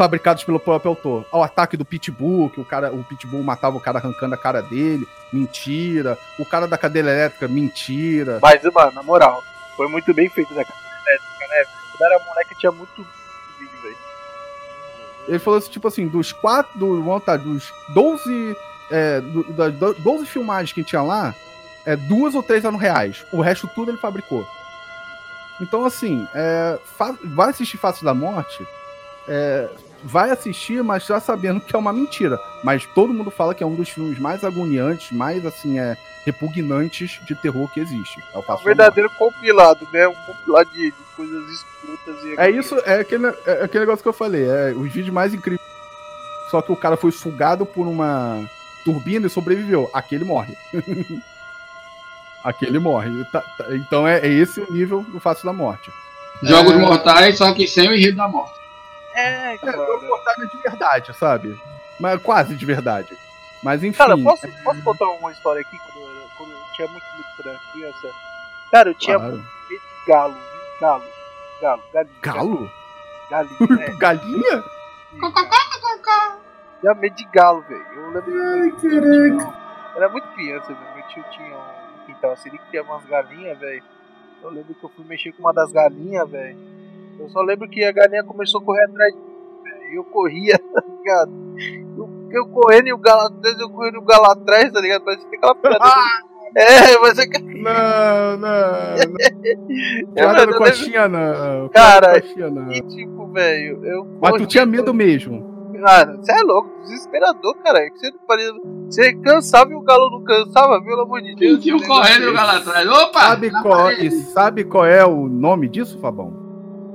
[0.00, 1.26] fabricados pelo próprio autor.
[1.30, 4.62] O ataque do Pitbull, que o cara, o Pitbull matava o cara arrancando a cara
[4.62, 6.16] dele, mentira.
[6.38, 8.38] O cara da cadeira elétrica, mentira.
[8.40, 9.44] Mas, mano, na moral,
[9.76, 11.64] foi muito bem feito da cadeira elétrica, né?
[11.92, 13.06] Quando era moleque tinha muito
[13.58, 13.96] vídeo, velho.
[15.28, 18.56] Ele falou assim, tipo assim, dos quatro, do, tá, dos 12,
[18.90, 21.34] é, do, das 12 filmagens que tinha lá,
[21.84, 23.22] é, duas ou três eram reais.
[23.30, 24.48] O resto tudo ele fabricou.
[25.60, 26.78] Então, assim, é,
[27.22, 28.66] vai assistir Face da Morte,
[29.28, 29.68] é,
[30.02, 32.40] vai assistir, mas já sabendo que é uma mentira.
[32.62, 37.20] Mas todo mundo fala que é um dos filmes mais agoniantes, mais, assim, é, repugnantes
[37.26, 38.22] de terror que existe.
[38.34, 40.08] É o um verdadeiro compilado, né?
[40.08, 42.40] Um compilado de, de coisas escrotas e.
[42.40, 44.44] É isso, é aquele, é aquele negócio que eu falei.
[44.44, 45.60] É os vídeos mais incríveis.
[46.50, 48.44] Só que o cara foi sugado por uma
[48.84, 49.88] turbina e sobreviveu.
[49.92, 50.54] Aquele morre.
[52.42, 53.24] Aquele morre.
[53.26, 55.90] Tá, tá, então é, é, esse o nível do Fácil da Morte.
[56.42, 56.76] Jogos é...
[56.78, 58.59] mortais, só que sem o enredo da morte.
[59.14, 59.76] É, cara.
[59.76, 61.60] É, mortais é de verdade, sabe?
[61.98, 63.16] Mas quase de verdade.
[63.62, 63.98] Mas enfim.
[63.98, 67.58] Cara, posso, posso contar uma história aqui quando, quando eu tinha muito medo quando era
[67.72, 68.14] criança?
[68.70, 69.36] Cara, eu tinha claro.
[69.36, 70.36] medo de galo,
[70.80, 71.04] galo,
[71.60, 72.18] galo, galinha.
[72.22, 72.70] Galo?
[73.30, 73.56] Galinha.
[73.86, 73.96] É.
[73.96, 74.64] galinha?
[76.80, 77.86] Tinha medo de galo, velho.
[77.94, 78.34] Eu lembro.
[78.42, 79.60] Ai, caraca.
[79.96, 80.94] Era muito criança, velho.
[80.94, 83.82] Meu tio tinha um então, assim, ele criava umas galinhas, velho.
[84.42, 86.58] Eu lembro que eu fui mexer com uma das galinhas, velho.
[87.20, 89.92] Eu só lembro que a galinha começou a correr atrás de mim, velho.
[89.92, 91.32] E eu corria, tá ligado?
[91.96, 95.04] Eu, eu correndo e o galo atrás, eu correndo e o galo atrás, tá ligado?
[95.04, 96.30] Parece que tem aquela piada.
[96.56, 97.38] É, mas é que.
[97.38, 100.12] Não, não.
[100.14, 101.68] Piada do coxinha, não.
[101.68, 102.72] Cara, coxinha, não.
[102.72, 104.06] e tipo, velho, eu.
[104.20, 105.48] Mas tu tinha medo mesmo.
[105.80, 107.80] Cara, você é louco, desesperador, cara.
[107.94, 108.12] Você,
[108.86, 111.62] você cansava e o galo não cansava, pelo amor de Deus.
[111.62, 112.88] Tinha correndo o galo atrás.
[112.88, 113.20] Opa!
[113.20, 116.39] Sabe qual, e sabe qual é o nome disso, Fabão?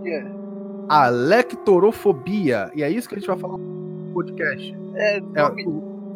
[0.05, 0.25] Que é?
[0.87, 2.71] Alectorofobia.
[2.75, 4.77] E é isso que a gente vai falar no podcast.
[4.93, 5.21] É, é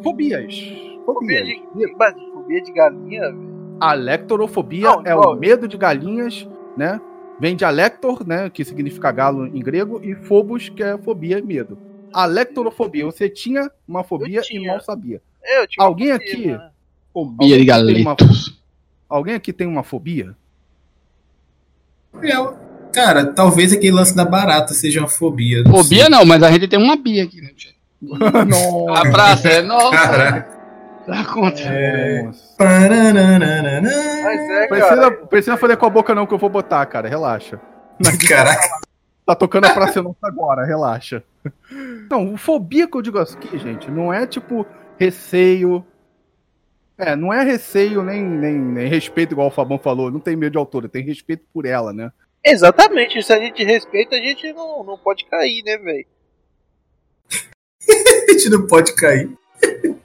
[0.00, 0.80] Fobias.
[1.04, 3.76] Fobia de, mas, fobia de galinha, velho.
[3.80, 5.22] Alectorofobia não, é não.
[5.22, 7.00] o medo de galinhas, né?
[7.40, 8.48] Vem de alector, né?
[8.48, 11.76] Que significa galo em grego, e phobos, que é fobia e medo.
[12.12, 13.04] A lectorofobia.
[13.06, 14.62] Você tinha uma fobia tinha.
[14.62, 15.20] e mal sabia.
[15.42, 16.46] Eu tinha Alguém fobia, aqui.
[16.46, 16.70] Né?
[17.12, 18.46] Fobia de galetos.
[18.46, 18.56] Uma...
[19.08, 20.36] Alguém aqui tem uma fobia?
[22.22, 22.56] Eu,
[22.92, 25.62] cara, talvez aquele lance da barata seja uma fobia.
[25.62, 26.08] Não fobia sei.
[26.08, 27.50] não, mas a gente tem uma bia aqui, né?
[28.02, 29.00] nossa.
[29.00, 29.90] A praça é nossa.
[29.90, 30.60] Caraca.
[31.06, 31.60] Dá conta.
[31.62, 32.24] É...
[32.24, 32.40] Mas
[34.50, 37.08] é, precisa, precisa fazer com a boca não que eu vou botar, cara.
[37.08, 37.60] Relaxa.
[38.28, 38.80] Caraca.
[39.30, 41.22] Tá tocando a Praça Nossa agora, relaxa.
[42.10, 44.66] Não, fobia que eu digo aqui, gente, não é tipo
[44.98, 45.84] receio.
[46.98, 50.10] É, não é receio nem, nem, nem respeito, igual o Fabão falou.
[50.10, 52.10] Não tem medo de autora, tem respeito por ela, né?
[52.44, 56.06] Exatamente, se a gente respeita, a gente não, não pode cair, né, velho?
[58.28, 59.30] A gente não pode cair.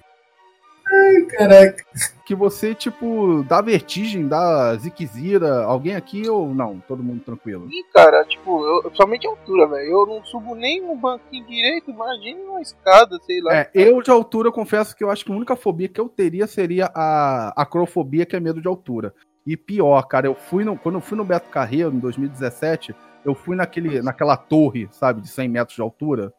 [0.88, 1.84] Ai, caraca.
[2.26, 6.80] Que você, tipo, dá vertigem, dá ziquezira, alguém aqui ou não?
[6.88, 7.67] Todo mundo tranquilo?
[7.69, 9.91] Ih, cara, tipo, eu, principalmente altura, velho.
[9.91, 13.56] Eu não subo nem um banquinho direito, imagine uma escada, sei lá.
[13.56, 16.48] É, eu de altura, confesso que eu acho que a única fobia que eu teria
[16.48, 19.13] seria a acrofobia, que é medo de altura.
[19.45, 23.36] E pior, cara, eu fui no, quando eu fui no Beto Carreiro, em 2017, eu
[23.36, 26.34] fui naquele, naquela torre, sabe, de 100 metros de altura.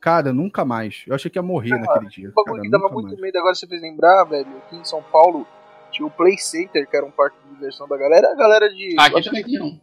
[0.00, 1.04] Cara, nunca mais.
[1.06, 2.28] Eu achei que ia morrer Cara, naquele dia.
[2.28, 3.20] Um bagulho cara, que dava muito mais.
[3.20, 5.46] medo, agora você fez lembrar, velho, aqui em São Paulo
[5.90, 8.30] tinha o Play Center, que era um parque de diversão da galera.
[8.30, 8.94] A galera de.
[8.98, 9.80] Aqui também aqui não.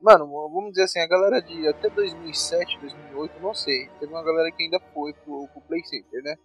[0.00, 3.88] Mano, vamos dizer assim, a galera de até 2007, 2008, não sei.
[3.98, 6.36] Teve uma galera que ainda foi pro, pro Play Center, né?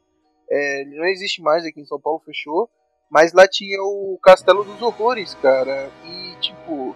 [0.49, 2.69] É, não existe mais aqui em São Paulo, fechou.
[3.09, 5.89] Mas lá tinha o Castelo dos Horrores, cara.
[6.05, 6.95] E, tipo,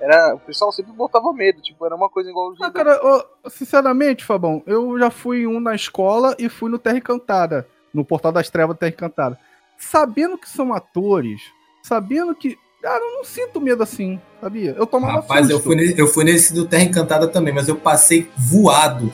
[0.00, 1.62] era, o pessoal sempre botava medo.
[1.62, 5.60] Tipo, era uma coisa igual Ah, cara, ô, sinceramente, Fabão, eu já fui em um
[5.60, 9.38] na escola e fui no Terra Encantada, no Portal das Trevas do Terra Encantada.
[9.78, 11.40] Sabendo que são atores,
[11.82, 12.58] sabendo que.
[12.82, 14.74] Cara, eu não sinto medo assim, sabia?
[14.76, 15.64] Eu tomava Rapaz, eu susto.
[15.68, 19.10] fui, nesse, eu fui nesse do Terra Encantada também, mas eu passei voado.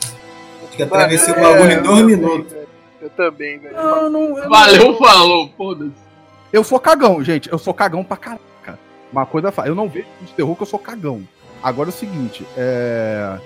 [0.67, 2.53] Acho que atravessei o bagulho em eu dois também, minutos.
[2.99, 3.73] Eu também, velho.
[3.73, 6.10] Não, não, eu, Valeu, não, falou, foda-se.
[6.51, 7.51] Eu sou cagão, gente.
[7.51, 8.79] Eu sou cagão pra caraca.
[9.11, 11.27] Uma coisa Eu não vejo de terror que eu sou cagão.
[11.61, 13.37] Agora é o seguinte, é.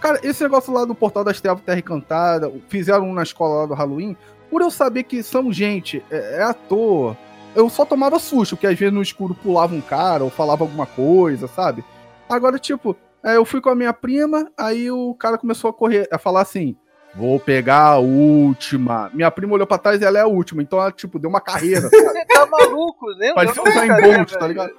[0.00, 3.66] Cara, esse negócio lá do Portal das Trevas Terra Encantada, fizeram um na escola lá
[3.66, 4.16] do Halloween,
[4.50, 7.16] por eu saber que são gente, é, é ator,
[7.54, 10.86] eu só tomava susto, que às vezes no escuro pulava um cara ou falava alguma
[10.86, 11.84] coisa, sabe?
[12.28, 16.08] Agora, tipo, é, eu fui com a minha prima, aí o cara começou a correr,
[16.10, 16.76] a falar assim:
[17.14, 19.10] vou pegar a última.
[19.12, 21.40] Minha prima olhou pra trás e ela é a última, então ela, tipo, deu uma
[21.40, 21.88] carreira.
[21.88, 23.32] Você tá maluco, né?
[23.34, 24.72] Não um Usain ficaria, Bolt, tá ligado?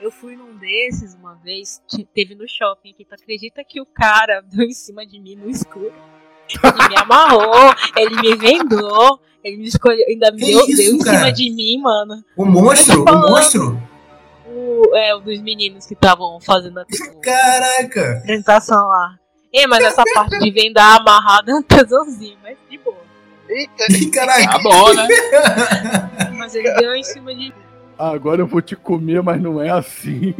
[0.00, 3.04] Eu fui num desses uma vez, que teve no shopping aqui.
[3.04, 5.92] Tu acredita que o cara deu em cima de mim no escuro?
[6.48, 10.94] Ele me amarrou, ele me vendou, ele me escolheu, ainda me Que deu, isso, deu
[10.94, 12.22] em cima de mim, mano.
[12.36, 13.82] O monstro, o monstro.
[14.46, 18.18] O, é, um dos meninos que estavam fazendo a tipo, Caraca.
[18.18, 19.18] apresentação lá.
[19.56, 22.96] É, mas essa parte de vendar amarrado é um tesãozinho, mas de boa.
[23.48, 24.52] Eita, Caraca.
[24.52, 25.08] Tá bom, né?
[26.36, 27.52] Mas ele deu em cima de mim.
[27.96, 30.34] Agora eu vou te comer, mas não é assim.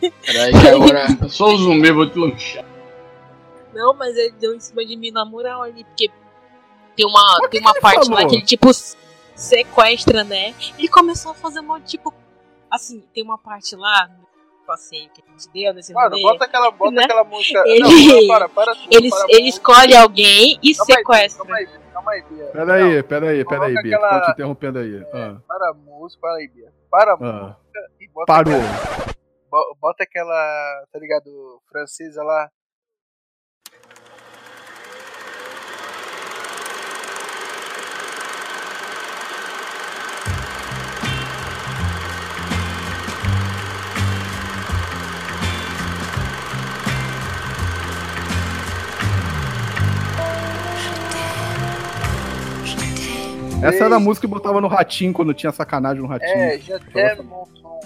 [0.00, 2.64] Peraí, que agora eu sou o zumbi, vou te lanchar.
[3.72, 6.10] Não, mas ele deu em cima de mim na moral ali, porque
[6.96, 8.20] tem uma, tem uma parte falou?
[8.20, 8.68] lá que ele, tipo,
[9.34, 10.54] sequestra, né?
[10.76, 12.12] Ele começou a fazer um tipo.
[12.70, 14.10] Assim, tem uma parte lá
[14.66, 16.22] passeio que a gente deu nesse Mano, rolê.
[16.22, 17.04] bota aquela, bota Né?
[17.04, 17.62] aquela música.
[17.66, 21.44] Ele- Não, para, para, tudo, Ele, para, ele escolhe alguém e Calma aí, sequestra.
[21.44, 22.44] Calma aí, calma aí, Bia.
[22.46, 23.96] Peraí, peraí, Coloca peraí, Bia.
[23.96, 25.06] aquela- Tô te interrompendo aí.
[25.14, 26.72] Ah, Para a música, para aí, Bia.
[26.90, 27.16] Para a ah.
[27.16, 28.54] música e bota, Parou.
[28.54, 29.14] aquela-
[29.50, 32.50] bo- bota aquela, tá ligado, francesa lá.
[53.62, 56.30] Essa era a música que botava no ratinho quando tinha sacanagem no ratinho.
[56.30, 57.80] É, já tem son.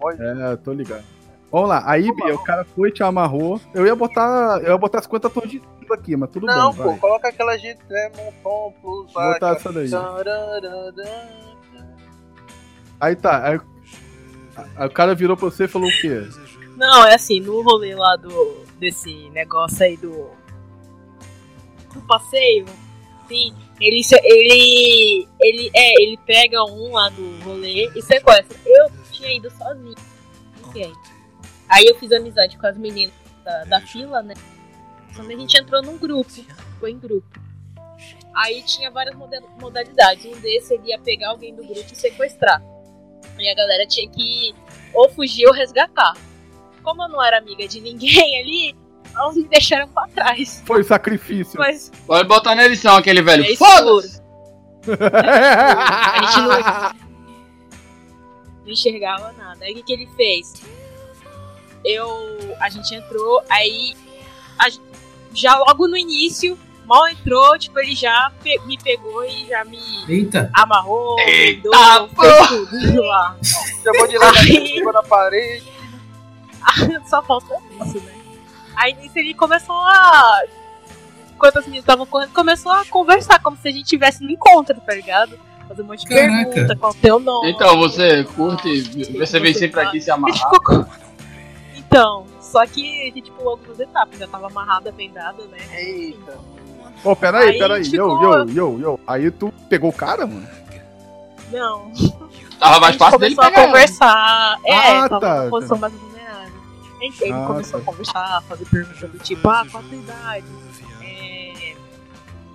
[0.00, 1.04] Olha, É, tô ligado.
[1.50, 3.60] Vamos lá, aí, Bia, o cara foi, te amarrou.
[3.74, 4.58] Eu ia botar.
[4.62, 6.82] Eu ia botar 50 tons de cinza aqui, mas tudo Não, bem.
[6.82, 6.98] pô, vai.
[6.98, 9.88] coloca aquela gente, né, Monton Plus Vou botar essa daí.
[12.98, 13.48] Aí tá.
[13.48, 13.60] Aí,
[14.76, 16.26] aí o cara virou pra você e falou o quê?
[16.76, 18.64] Não, é assim, no rolê lá do.
[18.78, 20.30] desse negócio aí do.
[21.92, 22.64] do passeio,
[23.28, 23.54] sim,
[23.86, 25.28] ele, ele.
[25.40, 25.70] ele.
[25.74, 28.56] É, ele pega um lá do rolê e sequestra.
[28.64, 29.94] Eu tinha ido sozinho.
[30.64, 30.92] Ok.
[31.68, 33.14] Aí eu fiz amizade com as meninas
[33.44, 34.34] da, da fila, né?
[35.14, 36.30] Quando a gente entrou num grupo,
[36.80, 37.40] foi em grupo.
[38.34, 40.24] Aí tinha várias moda- modalidades.
[40.24, 42.62] Um desses ele ia pegar alguém do grupo e sequestrar.
[43.38, 44.54] E a galera tinha que
[44.94, 46.14] ou fugir ou resgatar.
[46.82, 48.76] Como eu não era amiga de ninguém ali,
[49.14, 50.62] elas me deixaram pra trás.
[50.66, 51.58] Foi sacrifício.
[51.58, 53.44] Mas Pode botar na edição aquele velho.
[53.44, 54.20] é Foda-se!
[54.88, 56.92] A gente não,
[58.64, 59.64] não enxergava nada.
[59.64, 60.52] Aí o que, que ele fez?
[61.84, 62.56] Eu.
[62.60, 63.94] A gente entrou, aí.
[64.58, 64.68] a
[65.34, 69.78] já logo no início, mal entrou, tipo, ele já pe- me pegou e já me
[70.06, 70.50] Eita.
[70.52, 73.36] amarrou, Eita, vendou, fez tudo lá.
[73.82, 75.72] Chamou de na na parede.
[77.08, 78.12] Só falta isso, né?
[78.76, 80.42] Aí nisso ele começou a.
[81.34, 84.80] Enquanto as meninas estavam correndo, começou a conversar, como se a gente tivesse no encontro,
[84.80, 85.38] tá ligado?
[85.68, 86.50] fazer um monte de Caraca.
[86.50, 87.50] pergunta, qual o teu nome.
[87.50, 88.82] Então, você curte,
[89.16, 90.36] você vem sempre aqui se amarrar.
[90.52, 90.86] ficou
[91.76, 95.58] Então, só que a gente pulou algumas etapas, já tava amarrada, vendada, né?
[95.72, 96.38] Eita.
[97.02, 97.82] Pô, peraí, Aí peraí.
[97.84, 99.00] Yo, ficou- yo, yo, yo.
[99.06, 100.46] Aí tu pegou o cara, mano?
[101.50, 101.90] Não.
[102.58, 103.66] Tava mais fácil dele começou a pegar.
[103.66, 104.56] conversar.
[104.66, 105.88] É, Ah, tava tá, posição tá.
[105.88, 105.94] mais
[107.06, 107.78] ele começou tá.
[107.78, 110.46] a conversar, fazer perguntas do tipo, ah, qual a tua idade?
[111.02, 111.74] É,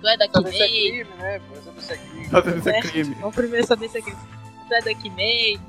[0.00, 1.06] tu é daqui Saber se é mesmo?
[1.06, 1.40] crime, né?
[1.64, 2.58] Saber se é crime.
[2.58, 2.78] Isso É.
[2.78, 3.14] é crime.
[3.20, 4.18] Vamos primeiro saber se é crime.
[4.68, 5.64] Tu é daqui mesmo?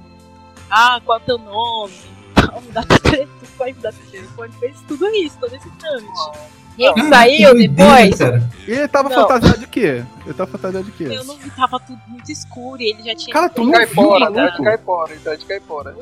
[0.70, 1.94] Ah, qual é o teu nome?
[2.36, 4.54] Tal, me dá teu telefone, me dá teu telefone.
[4.60, 6.30] Fez tudo isso, todo esse trâmite.
[6.78, 8.18] E ele saiu depois.
[8.18, 8.50] cara.
[8.68, 9.22] E ele tava Não.
[9.22, 10.06] fantasiado de quê?
[10.26, 11.04] Ele tava fantasiado de quê?
[11.12, 13.34] Eu não vi, tava tudo muito escuro e ele já tinha.
[13.34, 14.42] Cara, tu não Caipora, viu, né?
[14.44, 14.64] maluco?
[14.64, 15.98] Caipora, então é de caipora.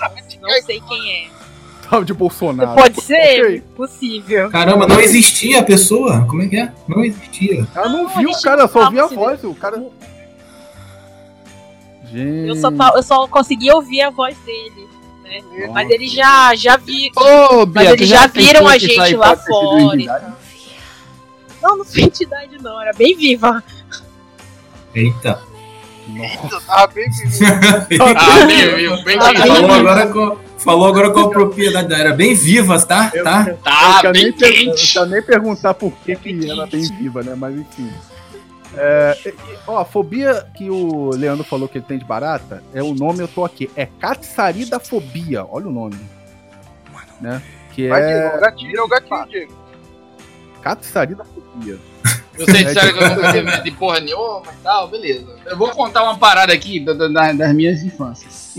[0.00, 0.48] Não.
[0.48, 1.28] Não, sei quem é.
[1.88, 2.74] Tava de Bolsonaro.
[2.74, 3.42] Pode ser?
[3.44, 3.60] Ok.
[3.76, 4.50] Possível.
[4.50, 6.26] Caramba, não existia a pessoa?
[6.26, 6.72] Como é que é?
[6.88, 7.66] Não existia.
[7.74, 9.44] Ela não, Não, viu, gente cara, só ouviu a voz.
[9.44, 9.82] O cara.
[12.10, 12.48] Gente.
[12.48, 14.86] Eu só, eu só consegui ouvir a voz dele.
[15.58, 15.72] Nossa.
[15.72, 17.10] Mas ele já, já vi.
[17.16, 19.94] Ô, Mas eles já pensou viram a gente lá fora.
[19.94, 20.34] entidade?
[21.62, 22.80] Não, não foi entidade, não.
[22.80, 23.62] Era bem viva.
[24.94, 25.40] Eita.
[26.08, 27.44] Eu tava bem vivo.
[28.16, 29.04] Ah, bem, viu, bem vivo.
[29.04, 29.72] bem falou, vivo.
[29.72, 31.92] agora com, falou agora com a propriedade.
[31.92, 33.10] Era bem vivas, tá?
[33.14, 33.46] Eu- tá?
[33.48, 35.00] eu- Tá, eu bem eu quente.
[35.06, 37.34] nem perguntar por que, que ela é bem viva, né?
[37.36, 37.90] Mas enfim.
[38.78, 39.32] É,
[39.66, 43.20] ó, a fobia que o Leandro falou que ele tem de barata, é o nome,
[43.20, 43.70] eu tô aqui.
[43.74, 45.46] É Catssaridafobia.
[45.48, 45.96] Olha o nome.
[47.20, 47.40] Né?
[47.72, 49.52] Que Vai, é Diego, o gatilho, é o gatilho, Diego.
[50.62, 51.78] Catssaridafobia.
[52.38, 55.26] Vocês disseram que eu nunca tive medo de porra nenhuma e tal, beleza.
[55.46, 58.54] Eu vou contar uma parada aqui da- da- da- das minhas infâncias.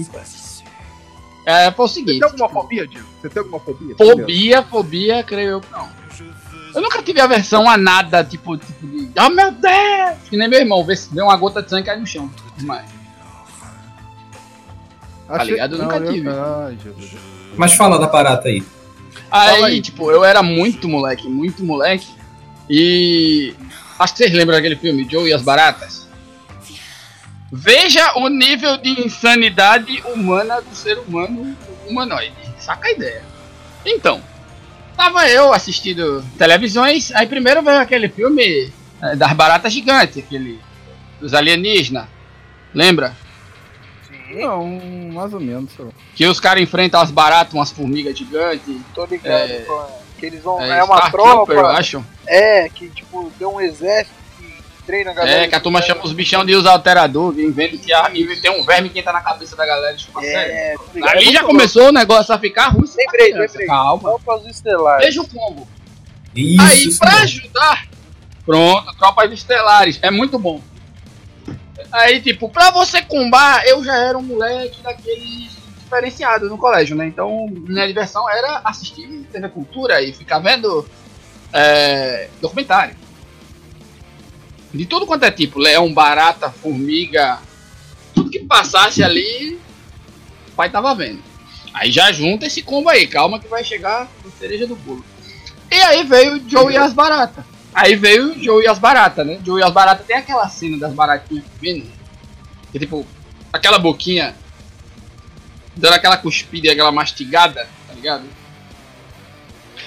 [1.46, 2.20] É, foi o Você seguinte.
[2.20, 3.08] tem alguma fobia, Diego?
[3.22, 3.96] Você tem alguma fobia?
[3.98, 5.88] Fobia, fobia, creio eu que não.
[6.76, 9.10] Eu nunca tive aversão a nada, tipo, tipo de.
[9.20, 10.18] Oh meu Deus!
[10.30, 12.30] Que nem meu irmão, vê, vê uma gota de sangue e cai no chão.
[12.62, 12.86] Mas,
[15.30, 15.76] Achei- ligado?
[15.76, 16.28] Eu nunca Não, tive.
[16.30, 17.12] Ai, Jesus.
[17.56, 18.62] Mas fala da parata aí.
[19.32, 19.82] aí, aí.
[19.82, 22.08] tipo, eu era muito moleque, muito moleque.
[22.70, 23.54] E.
[24.00, 26.08] Acho que vocês lembram daquele filme, Joe e as Baratas?
[27.52, 31.56] Veja o nível de insanidade humana do ser humano
[31.88, 32.36] humanoide.
[32.60, 33.24] Saca a ideia.
[33.86, 34.22] Então,
[34.98, 40.60] tava eu assistindo televisões, aí primeiro veio aquele filme eh, das baratas gigantes, aquele
[41.22, 42.06] dos alienígenas.
[42.74, 43.16] Lembra?
[44.08, 44.68] Sim, Não,
[45.14, 45.72] mais ou menos.
[46.16, 48.76] Que os caras enfrentam as baratas, umas formigas gigantes.
[48.94, 49.50] tô ligado.
[49.50, 49.66] É.
[50.18, 50.62] Que eles vão.
[50.62, 51.80] É, É, uma Star Trooper, eu tropa.
[51.80, 52.06] acho.
[52.26, 55.44] É, que tipo, tem um exército que treina a galera.
[55.44, 58.36] É, que a turma chama os bichão de usar alterador, que inventa que a e
[58.42, 59.96] tem um verme que entra na cabeça da galera.
[59.96, 60.54] Tipo, sério.
[60.54, 61.10] É, tô ligado.
[61.18, 62.90] Ali É já começou o negócio a ficar ruim.
[62.98, 63.52] Lembrei, criança.
[63.54, 63.68] lembrei.
[63.68, 64.10] Calma.
[64.10, 64.24] louco.
[64.26, 65.06] Tropas estelares.
[65.06, 65.68] Veja o combo.
[66.36, 67.24] Isso, Aí, isso pra mesmo.
[67.24, 67.88] ajudar,
[68.46, 70.62] pronto, Tropas Estelares, é muito bom.
[71.92, 75.47] Aí, tipo, pra você combar, eu já era um moleque daqueles
[75.88, 77.08] diferenciados no colégio, né?
[77.08, 80.88] Então, minha diversão era assistir TV Cultura e ficar vendo
[81.54, 82.96] é, documentário.
[84.74, 87.40] De tudo quanto é tipo, leão, barata, formiga,
[88.14, 89.58] tudo que passasse ali,
[90.50, 91.24] o pai tava vendo.
[91.74, 95.06] Aí já junta esse combo aí, calma que vai chegar no cereja do bolo.
[95.72, 97.46] E aí veio Joe e as baratas.
[97.74, 99.40] Aí veio Joe e as baratas, né?
[99.46, 101.90] Joe e as baratas tem aquela cena das baratinhas vindo.
[102.72, 103.06] Que tipo,
[103.54, 104.36] aquela boquinha
[105.78, 108.24] dando aquela cuspida e aquela mastigada, tá ligado?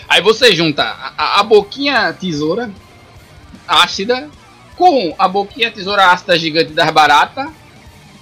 [0.09, 2.71] Aí você junta a, a- boquinha tesoura
[3.67, 4.29] ácida
[4.77, 7.49] com a boquinha tesoura ácida gigante das baratas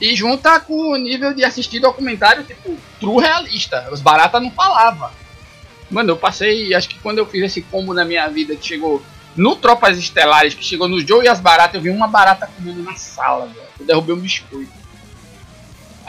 [0.00, 3.88] e junta com o nível de assistir documentário, tipo, true realista.
[3.90, 5.10] Os baratas não falavam.
[5.90, 9.02] Mano, eu passei, acho que quando eu fiz esse combo na minha vida, que chegou
[9.34, 12.82] no Tropas Estelares, que chegou no Joe e as baratas, eu vi uma barata comendo
[12.82, 13.66] na sala, velho.
[13.80, 14.70] Eu derrubei um biscoito.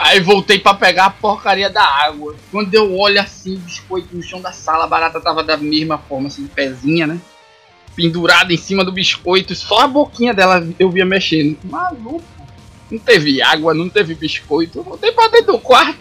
[0.02, 2.34] Aí voltei pra pegar a porcaria da água.
[2.50, 5.98] Quando eu olho assim, o biscoito no chão da sala, a barata tava da mesma
[5.98, 7.20] forma, assim, pezinha, né?
[7.94, 11.58] Pendurada em cima do biscoito, só a boquinha dela eu via mexendo.
[11.64, 12.24] Maluco.
[12.90, 14.78] Não teve água, não teve biscoito.
[14.78, 15.98] Eu voltei pra dentro do quarto.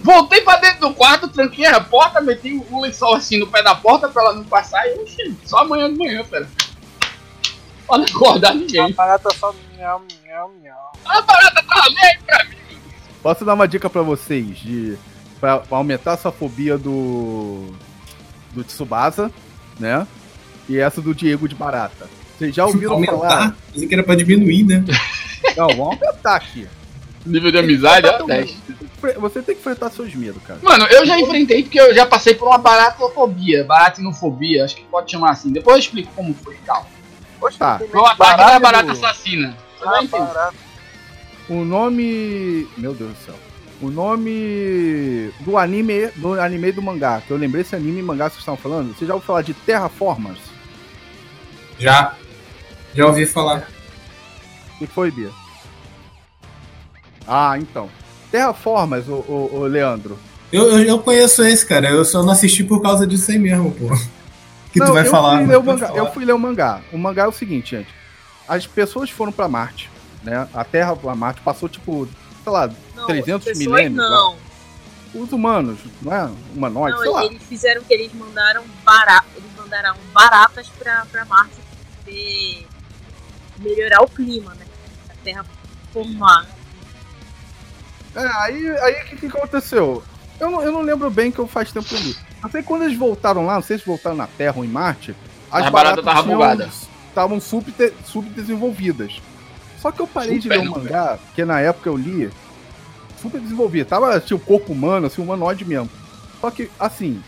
[0.00, 3.76] Voltei pra dentro do quarto, tranquei a porta, meti o lençol assim no pé da
[3.76, 6.48] porta pra ela não passar e oxi, só amanhã de manhã, pera.
[7.86, 8.92] Pra não acordar A ninguém.
[8.92, 10.92] barata só miau, miau, miau.
[11.06, 11.96] A barata tava mim.
[13.26, 14.96] Posso dar uma dica pra vocês de
[15.40, 17.72] pra, pra aumentar essa fobia do
[18.52, 19.32] do Tsubasa,
[19.80, 20.06] né?
[20.68, 22.06] E essa do Diego de barata.
[22.38, 23.32] Vocês já ouviram falar?
[23.38, 23.56] Aumentar?
[23.72, 24.84] Pensei que era pra diminuir, né?
[25.56, 26.68] Não, vamos aumentar aqui.
[27.26, 28.56] Nível de amizade, ó, 10.
[29.18, 30.60] Você tem que enfrentar seus medos, cara.
[30.62, 35.10] Mano, eu já enfrentei porque eu já passei por uma baratofobia, baratinofobia, acho que pode
[35.10, 35.50] chamar assim.
[35.50, 36.88] Depois eu explico como foi e tal.
[37.40, 37.78] Poxa, Tá.
[37.90, 39.56] Foi um ataque barata da barata do- assassina.
[39.84, 40.65] vai entender.
[41.48, 42.66] O nome.
[42.76, 43.34] Meu Deus do céu.
[43.80, 48.02] O nome do anime, do anime e do mangá, que eu lembrei esse anime e
[48.02, 48.96] mangá que vocês estavam falando.
[48.96, 50.40] Você já ouviu falar de Terraformers?
[51.78, 52.14] Já.
[52.94, 53.68] Já ouvi falar.
[54.78, 55.30] Que foi, Bia?
[57.28, 57.90] Ah, então.
[58.30, 60.18] Terraformers, o, o, o Leandro.
[60.50, 61.90] Eu, eu, eu conheço esse, cara.
[61.90, 63.88] Eu só não assisti por causa disso aí mesmo, pô.
[64.72, 65.38] Que Não, tu vai eu falar.
[65.38, 65.98] Fui ler o mangá, falar.
[65.98, 66.80] eu fui ler o mangá.
[66.92, 67.88] O mangá é o seguinte, gente.
[68.48, 69.90] As pessoas foram pra Marte,
[70.26, 70.48] né?
[70.52, 72.06] A Terra, a Marte passou tipo,
[72.42, 74.36] sei lá, Não, 300 pessoas milênios, Não,
[75.14, 76.30] os humanos, não é?
[76.54, 77.24] Humanoides, não sei lá.
[77.24, 79.22] eles fizeram que eles mandaram bara...
[79.34, 81.54] eles mandaram baratas pra, pra Marte
[82.04, 82.66] poder
[83.58, 84.66] melhorar o clima, né?
[85.08, 85.46] A Terra
[85.92, 86.46] formar.
[88.14, 90.02] É, aí aí o que, que aconteceu?
[90.40, 92.16] Eu não, eu não lembro bem que eu faz tempo que eu li.
[92.42, 94.68] Eu sei que quando eles voltaram lá, não sei se voltaram na Terra ou em
[94.68, 95.14] Marte,
[95.50, 96.88] as As baratas.
[97.08, 99.22] Estavam subde- subdesenvolvidas.
[99.78, 102.30] Só que eu parei de ler o mangá, porque na época eu li,
[103.20, 103.86] super desenvolvido.
[103.88, 105.90] Tava tipo corpo humano, assim, humanoide mesmo.
[106.40, 107.22] Só que, assim,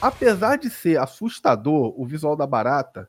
[0.00, 3.08] apesar de ser assustador o visual da barata,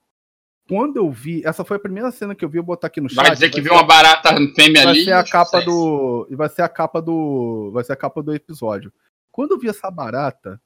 [0.67, 3.09] quando eu vi, essa foi a primeira cena que eu vi, eu botar aqui no
[3.09, 3.17] chat.
[3.23, 5.03] Vai dizer que ser- viu uma barata fêmea vai ali.
[5.05, 8.93] ser a capa do vai ser a capa do vai ser a capa do episódio.
[9.32, 10.61] Quando eu vi essa barata,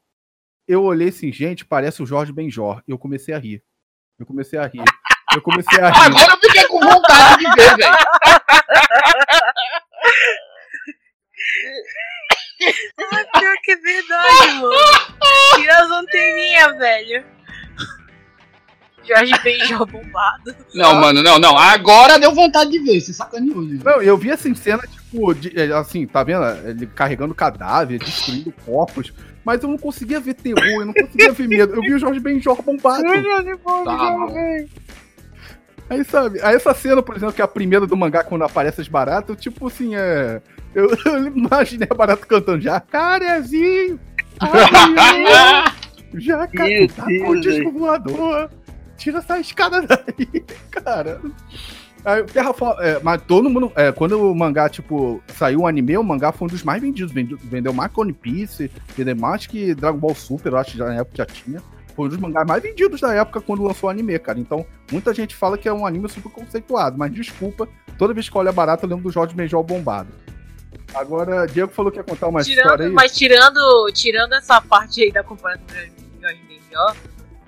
[0.67, 2.81] eu olhei assim, gente, parece o Jorge Benjor.
[2.87, 3.63] E eu comecei a rir.
[4.19, 4.83] Eu comecei a rir.
[5.35, 5.99] Eu comecei a rir.
[6.05, 7.97] Agora eu fiquei com vontade de ver, velho.
[13.39, 14.73] Pior que é verdade, mano.
[15.55, 17.25] Tira as anteninhas, velho.
[19.05, 20.55] Jorge Benjó bombado.
[20.73, 21.57] Não, mano, não, não.
[21.57, 23.01] Agora deu vontade de ver.
[23.01, 23.79] Você sacaneou, né?
[23.83, 26.45] Não, eu vi assim cena tipo, de- é, assim, tá vendo?
[26.65, 29.11] Ele carregando cadáver, destruindo corpos,
[29.43, 31.73] mas eu não conseguia ver terror, eu não conseguia ver medo.
[31.75, 33.03] Eu vi o Jorge Benjor bombado.
[33.83, 34.33] Tá bom.
[35.89, 38.81] Aí, sabe, aí essa cena, por exemplo, que é a primeira do mangá quando aparece
[38.81, 40.41] as baratas, tipo assim, é.
[40.73, 43.99] Eu, eu imaginei a barata cantando jacarezinho.
[46.13, 48.49] Jacaré, Meu tá com o disco voador.
[48.97, 51.19] Tira essa escada daí, cara.
[52.05, 53.71] Aí, o Terraform, é, mas todo mundo.
[53.75, 57.13] é, quando o mangá, tipo, saiu o anime, o mangá foi um dos mais vendidos.
[57.13, 60.77] Vendeu, vendeu mais que One Piece, vendeu mais que Dragon Ball Super, eu acho que
[60.77, 61.61] já na época já tinha.
[61.95, 64.39] Foi um dos mangás mais vendidos da época quando lançou o anime, cara.
[64.39, 67.67] Então, muita gente fala que é um anime super conceituado, mas desculpa,
[67.97, 70.09] toda vez que olha barata, eu lembro do Jorge Benjol bombado.
[70.93, 72.91] Agora, Diego falou que ia contar uma história Tirando, aí.
[72.91, 76.43] mas tirando, tirando essa parte aí da comparação do Jorge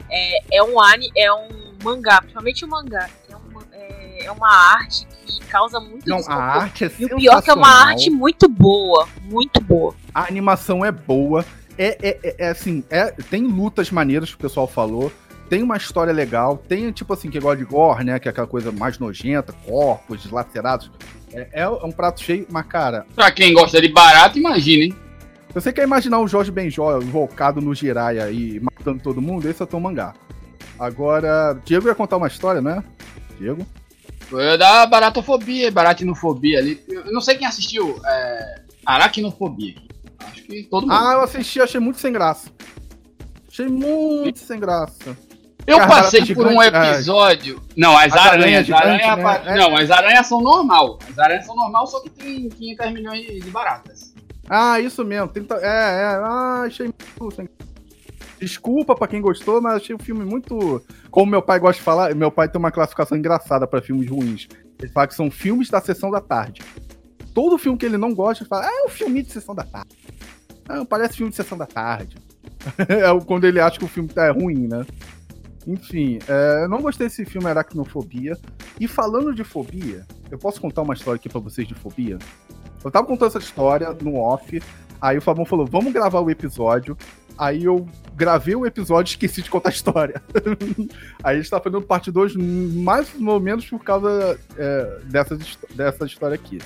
[0.10, 3.10] é, é um anime, é um mangá, principalmente o mangá.
[3.30, 6.62] É uma, é, é uma arte que causa muito Não, a desconforto.
[6.62, 9.96] arte é E o pior é que é uma arte muito boa, muito boa.
[10.14, 11.46] A animação é boa.
[11.78, 15.12] É, é, é- é assim, é, tem lutas maneiras que o pessoal falou.
[15.50, 16.58] Tem uma história legal.
[16.68, 18.18] Tem, tipo assim, que gosta de gore, né?
[18.20, 20.90] Que é aquela coisa mais nojenta, corpos deslacerados.
[21.32, 24.96] É, é um prato cheio, mas, cara, Pra quem gosta de barato, imagina, hein?
[25.50, 29.62] se você quer imaginar o Jorge Benjó invocado no Jiraiya e matando todo mundo, esse
[29.62, 30.14] é o teu mangá.
[30.80, 32.84] Agora, Diego ia contar uma história, né?
[33.40, 33.66] Diego?
[34.22, 36.84] Foi da baratofobia, baratinofobia ali.
[36.90, 38.00] Eu não sei quem assistiu.
[38.06, 38.62] É...
[38.86, 39.76] Aracnofobia.
[40.70, 40.94] Todo mundo.
[40.94, 42.50] Ah, eu assisti, achei muito sem graça.
[43.50, 45.18] Achei muito sem graça.
[45.66, 46.92] eu passei por um gigante, é.
[46.94, 47.62] episódio.
[47.76, 48.72] Não, as, As aranhas aranhas.
[48.72, 49.54] aranha gigantes, né?
[49.54, 49.58] É.
[49.58, 51.00] Não, as aranhas são normal.
[51.10, 54.14] As aranhas são normal, só que tem 500 milhões de de baratas.
[54.50, 55.28] Ah, isso mesmo.
[55.30, 55.56] Tenta...
[55.56, 56.06] É, é.
[56.22, 56.88] Ah, achei
[57.20, 57.50] muito sem
[58.40, 60.84] Desculpa pra quem gostou, mas achei o filme muito.
[61.10, 64.48] Como meu pai gosta de falar, meu pai tem uma classificação engraçada pra filmes ruins.
[64.78, 66.62] Ele fala que são filmes da sessão da tarde.
[67.36, 69.64] Todo filme que ele não gosta, ele fala, ah, é um filme de sessão da
[69.64, 69.98] tarde.
[70.70, 72.16] Ah, parece filme de sessão da tarde.
[72.88, 74.86] é quando ele acha que o filme tá ruim, né?
[75.68, 78.38] Enfim, é, eu não gostei desse filme Aracnofobia.
[78.80, 82.18] E falando de fobia, eu posso contar uma história aqui pra vocês de fobia?
[82.82, 84.62] Eu tava contando essa história no off,
[85.02, 86.98] aí o Fabão falou, vamos gravar o episódio.
[87.38, 90.22] Aí eu gravei o episódio e esqueci de contar a história.
[91.22, 95.38] aí a gente tá fazendo parte 2, mais ou menos por causa é, dessa,
[95.76, 96.60] dessa história aqui.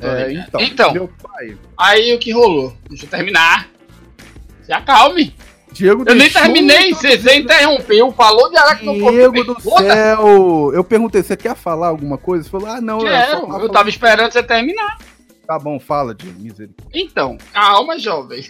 [0.00, 0.92] É, então, Então.
[0.92, 1.56] meu pai.
[1.78, 2.76] Aí o que rolou?
[2.88, 3.68] Deixa eu terminar.
[4.62, 5.34] Se acalme.
[5.72, 9.28] Diego Eu nem terminei, você, você interrompeu, falou de aracnofobia.
[9.30, 10.72] Diego do céu!
[10.72, 12.44] Eu perguntei, você quer falar alguma coisa?
[12.44, 14.98] Você falou, ah, não, só Quero, falar- eu tava esperando você terminar.
[15.46, 16.90] Tá bom, fala, Diego, misericórdia.
[16.94, 18.44] Então, calma, jovem.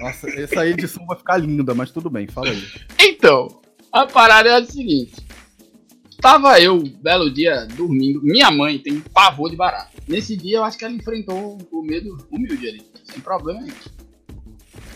[0.00, 2.62] Nossa, essa edição vai ficar linda, mas tudo bem, fala aí.
[3.00, 3.48] Então,
[3.90, 5.14] a parada é a seguinte.
[6.24, 8.22] Tava eu, um belo dia, dormindo.
[8.22, 9.90] Minha mãe tem pavor de barata.
[10.08, 12.82] Nesse dia, eu acho que ela enfrentou o medo humilde ali.
[13.04, 13.74] Sem problema nenhum.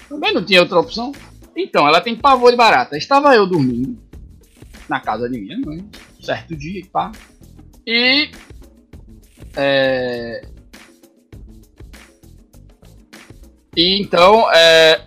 [0.09, 1.13] Também não tinha outra opção.
[1.55, 2.97] Então, ela tem pavor de barata.
[2.97, 3.99] Estava eu dormindo
[4.89, 5.87] na casa de minha mãe,
[6.19, 7.13] certo dia, pá.
[7.87, 8.31] E
[9.55, 10.49] É...
[13.77, 15.05] E então, é...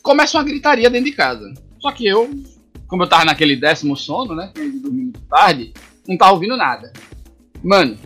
[0.00, 1.52] começa uma gritaria dentro de casa.
[1.80, 2.30] Só que eu,
[2.90, 4.50] como eu tava naquele décimo sono, né?
[4.52, 5.72] Dormi muito tarde,
[6.06, 6.92] não tava ouvindo nada.
[7.62, 7.96] Mano,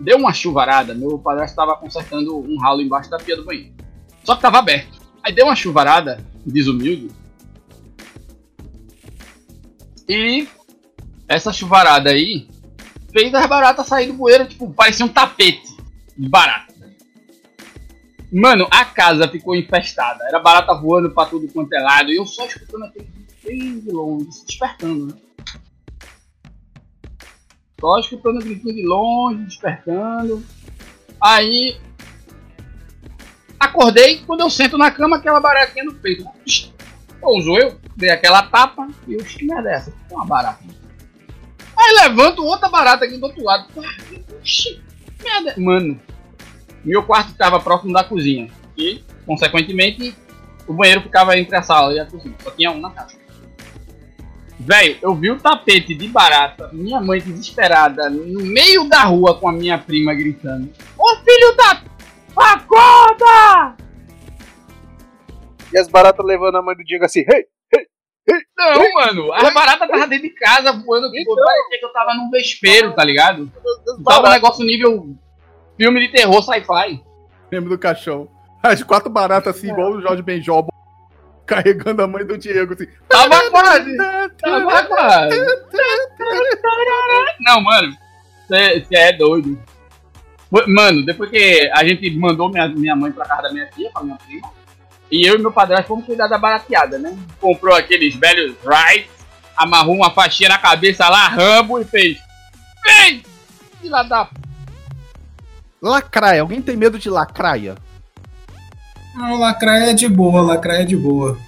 [0.00, 3.72] deu uma chuvarada, meu padrasto estava consertando um ralo embaixo da pia do banheiro.
[4.24, 5.00] Só que tava aberto.
[5.22, 7.10] Aí deu uma chuvarada, desumilde.
[10.08, 10.48] E
[11.28, 12.48] essa chuvarada aí
[13.12, 15.76] fez as baratas sair do bueiro, tipo, parecia um tapete
[16.18, 16.74] de barata.
[18.32, 20.24] Mano, a casa ficou infestada.
[20.26, 22.10] Era barata voando pra tudo quanto é lado.
[22.10, 23.06] E eu só escutando aquele
[23.44, 25.14] bem de longe, se despertando, né?
[27.80, 30.42] Só escutando gritinho de longe, despertando.
[31.20, 31.76] Aí.
[33.60, 36.24] Acordei, quando eu sento na cama, aquela baratinha no peito.
[37.20, 39.92] Pousou eu, dei aquela tapa e eu, que merda é essa?
[40.10, 40.64] Uma barata.
[41.76, 43.68] Aí levanto outra barata aqui do outro lado.
[45.22, 45.54] Merda.
[45.58, 46.00] Mano,
[46.84, 48.50] meu quarto estava próximo da cozinha.
[48.76, 50.14] E, consequentemente,
[50.66, 52.34] o banheiro ficava entre a sala e a cozinha.
[52.42, 53.23] Só tinha um na casa.
[54.66, 59.46] Velho, eu vi o tapete de barata, minha mãe desesperada, no meio da rua com
[59.48, 61.82] a minha prima gritando: Ô filho da.
[62.36, 63.76] Acorda!
[65.72, 67.44] E as baratas levando a mãe do Diego assim, hey,
[67.74, 67.86] hey,
[68.28, 68.40] hey.
[68.56, 71.44] Não, mano, a barata tava dentro de casa voando, tipo, Então.
[71.44, 73.50] parecia que eu tava num vespeiro, tá ligado?
[73.56, 74.32] As Tava um baratas.
[74.32, 75.14] negócio nível
[75.76, 77.02] filme de terror sci-fi.
[77.52, 78.28] Lembro do caixão.
[78.62, 80.66] As quatro baratas assim, igual o Jorge Benjol,
[81.46, 82.86] carregando a mãe do Diego, assim.
[83.08, 83.96] Tava quase!
[84.40, 85.38] Tava quase!
[87.40, 87.96] Não, mano,
[88.48, 89.58] você é doido.
[90.68, 94.02] Mano, depois que a gente mandou minha, minha mãe pra casa da minha tia, pra
[94.02, 94.48] minha prima,
[95.10, 97.16] e eu e meu padrasto fomos cuidar da barateada, né?
[97.40, 99.10] Comprou aqueles velhos rides,
[99.56, 102.18] amarrou uma faixinha na cabeça lá, Rambo, e fez.
[102.84, 103.22] Vem!
[103.80, 104.28] Filha da.
[105.80, 106.40] Lacraia.
[106.40, 107.74] Alguém tem medo de lacraia?
[109.14, 111.38] Não, lacraia é de boa, lacraia é de boa.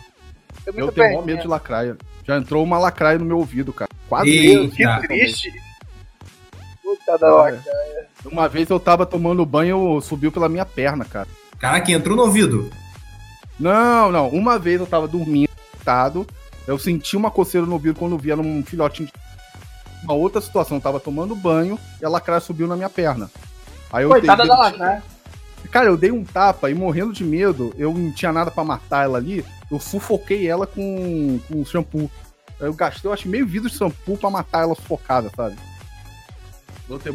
[0.65, 1.97] Eu muito tenho maior medo de lacraia.
[2.25, 3.91] Já entrou uma lacraia no meu ouvido, cara.
[4.09, 4.83] Quase Eita.
[4.83, 5.01] eu.
[5.01, 5.53] Que triste.
[6.83, 7.63] Puta da hora.
[8.25, 11.29] Uma vez eu tava tomando banho, subiu pela minha perna, cara.
[11.59, 12.71] Caraca, entrou no ouvido.
[13.59, 14.29] Não, não.
[14.29, 16.27] Uma vez eu tava dormindo, deitado,
[16.67, 19.13] eu senti uma coceira no ouvido quando via num filhotinho de...
[20.03, 23.31] Uma outra situação, eu tava tomando banho e a lacraia subiu na minha perna.
[23.93, 25.03] Aí eu Coitada dei- da lacraia.
[25.67, 29.05] Cara, eu dei um tapa e morrendo de medo, eu não tinha nada pra matar
[29.05, 32.11] ela ali, eu sufoquei ela com, com shampoo.
[32.59, 35.57] Eu gastei, eu acho, meio vidro de shampoo pra matar ela sufocada, sabe?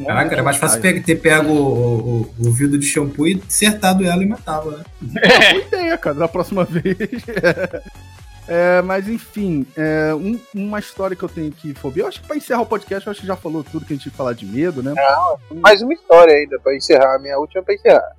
[0.06, 4.04] Caraca, medo era mais fácil ter pego o, o- o ouvido de shampoo e acertado
[4.06, 4.84] ela e matava, né?
[5.54, 6.98] Boa ideia, cara, da próxima vez.
[8.48, 12.04] É, mas enfim, é, um- uma história que eu tenho aqui, fobia.
[12.04, 13.96] Eu acho que pra encerrar o podcast, eu acho que já falou tudo que a
[13.96, 14.94] gente ia falar de medo, né?
[15.62, 17.16] Mais uma história ainda pra encerrar.
[17.16, 18.12] A minha última pra encerrar.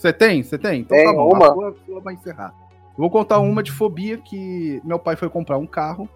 [0.00, 0.42] Você tem?
[0.42, 0.80] Você tem?
[0.80, 1.30] Então Tem tá bom.
[1.30, 1.50] uma.
[1.50, 2.54] A sua, a sua vai encerrar.
[2.72, 6.08] Eu vou contar uma de fobia que meu pai foi comprar um carro.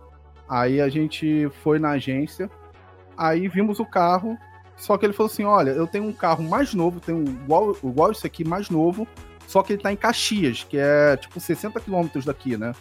[0.49, 2.51] Aí a gente foi na agência.
[3.15, 4.39] Aí vimos o carro.
[4.75, 7.77] Só que ele falou assim: olha, eu tenho um carro mais novo, tenho um igual,
[7.85, 9.07] igual esse aqui, mais novo.
[9.47, 12.73] Só que ele tá em Caxias, que é tipo 60 quilômetros daqui, né?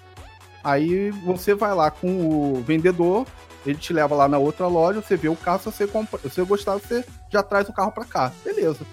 [0.64, 3.28] Aí você vai lá com o vendedor,
[3.66, 6.30] ele te leva lá na outra loja, você vê o carro, se você, compra, se
[6.30, 8.32] você gostar, você já traz o carro pra cá.
[8.46, 8.86] Beleza.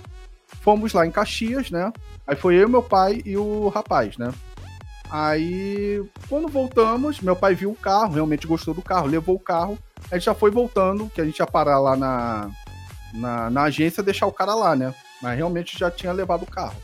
[0.61, 1.93] Fomos lá em Caxias, né?
[2.27, 4.33] Aí foi eu, meu pai e o rapaz, né?
[5.11, 9.77] Aí, quando voltamos, meu pai viu o carro, realmente gostou do carro, levou o carro.
[10.11, 12.51] A gente já foi voltando, que a gente ia parar lá na,
[13.15, 14.95] na, na agência deixar o cara lá, né?
[15.21, 16.77] Mas realmente já tinha levado o carro.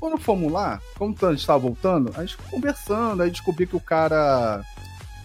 [0.00, 3.80] Quando fomos lá, como a gente estava voltando, a gente conversando, aí descobri que o
[3.80, 4.62] cara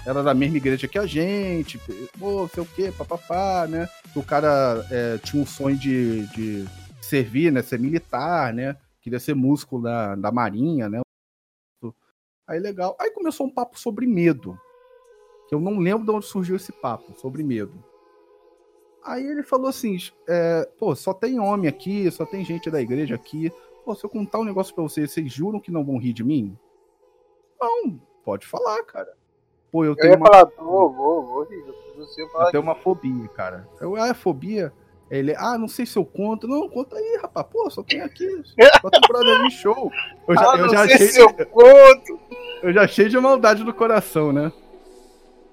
[0.06, 1.80] era da mesma igreja que a gente,
[2.20, 3.88] pô, sei o quê, papapá, né?
[4.16, 6.68] O cara é, tinha um sonho de, de
[7.14, 7.62] servir, né?
[7.62, 8.76] Ser militar, né?
[9.00, 11.02] Queria ser músico da, da marinha, né?
[12.48, 12.96] Aí legal.
[13.00, 14.60] Aí começou um papo sobre medo.
[15.48, 17.72] Que eu não lembro de onde surgiu esse papo, sobre medo.
[19.04, 19.96] Aí ele falou assim:
[20.28, 23.52] é, pô, só tem homem aqui, só tem gente da igreja aqui.
[23.86, 26.24] Pô, se eu contar um negócio pra vocês, vocês juram que não vão rir de
[26.24, 26.58] mim?
[27.62, 29.14] Não, pode falar, cara.
[29.72, 31.64] Pô, eu Eu tenho uma falar, vou, vou, vou rir.
[32.18, 33.68] Eu tenho uma fobia, cara.
[33.80, 34.74] Eu, ah, é fobia?
[35.14, 36.48] Ele, ah, não sei se eu conto.
[36.48, 37.46] Não, conta aí, rapaz.
[37.52, 38.28] Pô, só tem aqui.
[38.82, 39.92] Só tem brother show.
[40.28, 42.20] Eu já, ah, eu já achei, se eu conto.
[42.64, 44.52] eu já achei de maldade no coração, né?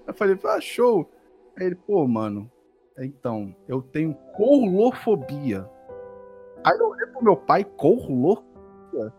[0.06, 1.06] Eu falei, ah, show.
[1.58, 2.50] Aí ele, pô, mano,
[2.98, 5.68] então, eu tenho corlofobia.
[6.64, 9.12] Aí eu olhei pro meu pai, corlofobia?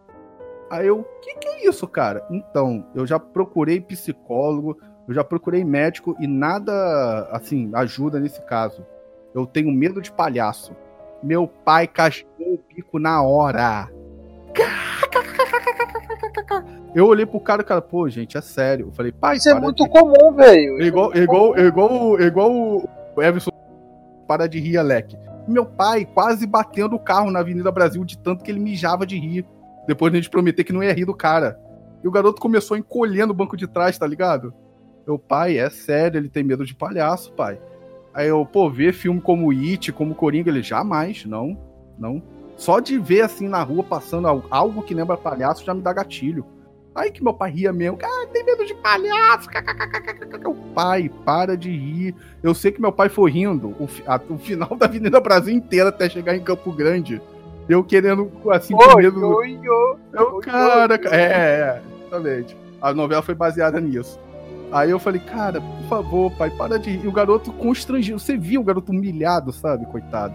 [0.72, 2.26] Aí eu, o que que é isso, cara?
[2.32, 4.76] Então, eu já procurei psicólogo,
[5.08, 8.84] eu já procurei médico e nada, assim, ajuda nesse caso.
[9.34, 10.76] Eu tenho medo de palhaço.
[11.24, 13.90] Meu pai cascou o bico na hora.
[16.94, 18.88] Eu olhei pro cara e o cara, pô, gente, é sério.
[18.88, 20.82] Eu falei, pai, Isso é muito de- comum, velho.
[20.82, 23.52] É Igual, igual, igual, igual o Everson
[24.28, 25.18] para de rir, Alec.
[25.48, 29.18] Meu pai quase batendo o carro na Avenida Brasil de tanto que ele mijava de
[29.18, 29.46] rir.
[29.88, 31.60] Depois de a gente prometer que não ia rir do cara.
[32.04, 34.54] E o garoto começou a encolher no banco de trás, tá ligado?
[35.08, 37.60] Meu pai, é sério, ele tem medo de palhaço, pai.
[38.14, 41.57] Aí eu, pô, ver filme como It, como Coringa, ele jamais, não,
[41.97, 42.22] não.
[42.57, 45.93] Só de ver assim na rua passando al- algo que lembra palhaço já me dá
[45.93, 46.45] gatilho.
[46.93, 47.97] Aí que meu pai ria mesmo.
[48.03, 49.47] Ah, tem medo de palhaço.
[50.45, 52.14] O pai, para de rir.
[52.43, 55.88] Eu sei que meu pai foi rindo o, a- o final da Avenida Brasil inteira
[55.89, 57.22] até chegar em Campo Grande.
[57.70, 59.26] Eu querendo, assim, com medo.
[59.26, 59.95] oi, oi.
[60.14, 62.57] Eu, Oi, cara, oi, ca- é, é, exatamente.
[62.82, 64.20] A novela foi baseada nisso.
[64.72, 67.04] Aí eu falei, cara, por favor, pai, para de rir.
[67.04, 68.20] E o garoto constrangido.
[68.20, 70.34] Você viu o garoto humilhado, sabe, coitado?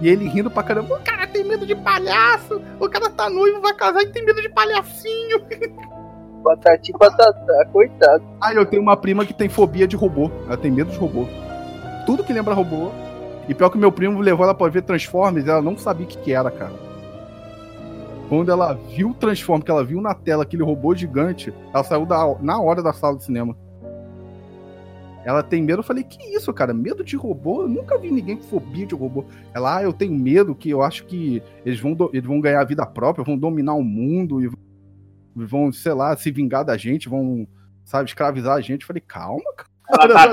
[0.00, 0.96] E ele rindo pra caramba.
[0.96, 2.60] O cara tem medo de palhaço.
[2.80, 5.40] O cara tá noivo, vai casar e tem medo de palhacinho.
[6.42, 8.22] Patati patatá, coitado.
[8.40, 10.30] Ah, eu tenho uma prima que tem fobia de robô.
[10.46, 11.26] Ela tem medo de robô.
[12.06, 12.90] Tudo que lembra robô.
[13.48, 16.18] E pior que meu primo levou ela pra ver Transformers, ela não sabia o que,
[16.18, 16.72] que era, cara.
[18.28, 22.04] Quando ela viu o Transformers, que ela viu na tela aquele robô gigante, ela saiu
[22.04, 23.56] da, na hora da sala de cinema.
[25.26, 26.72] Ela tem medo, eu falei, que isso, cara?
[26.72, 27.62] Medo de robô?
[27.62, 29.24] Eu nunca vi ninguém com fobia de robô.
[29.52, 32.60] Ela, ah, eu tenho medo que eu acho que eles vão, do- eles vão ganhar
[32.60, 34.48] a vida própria, vão dominar o mundo e
[35.34, 37.44] vão, sei lá, se vingar da gente, vão,
[37.84, 38.82] sabe, escravizar a gente.
[38.82, 39.68] Eu falei, calma, cara.
[39.90, 40.32] Ela tá.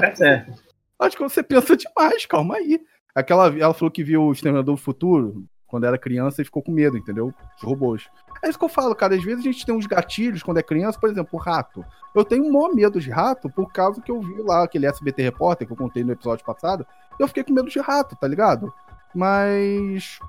[1.00, 2.80] Acho que você pensa demais, calma aí.
[3.16, 6.72] Aquela, ela falou que viu o Exterminador do Futuro quando era criança e ficou com
[6.72, 7.34] medo, entendeu?
[7.58, 8.08] De robôs.
[8.44, 9.16] É isso que eu falo, cara.
[9.16, 11.84] Às vezes a gente tem uns gatilhos quando é criança, por exemplo, rato.
[12.14, 15.24] Eu tenho um maior medo de rato por causa que eu vi lá aquele SBT
[15.24, 16.86] Repórter que eu contei no episódio passado.
[17.20, 18.72] Eu fiquei com medo de rato, tá ligado?
[19.16, 20.20] Mas.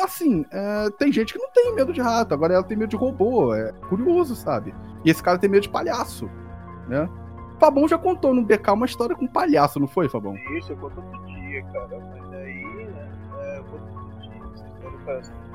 [0.00, 2.96] Assim, é, tem gente que não tem medo de rato, agora ela tem medo de
[2.96, 3.54] robô.
[3.54, 4.74] É curioso, sabe?
[5.04, 6.26] E esse cara tem medo de palhaço,
[6.88, 7.06] né?
[7.58, 10.34] Fabão já contou no BK uma história com palhaço, não foi, Fabão?
[10.58, 12.25] Isso, eu conto outro dia, cara.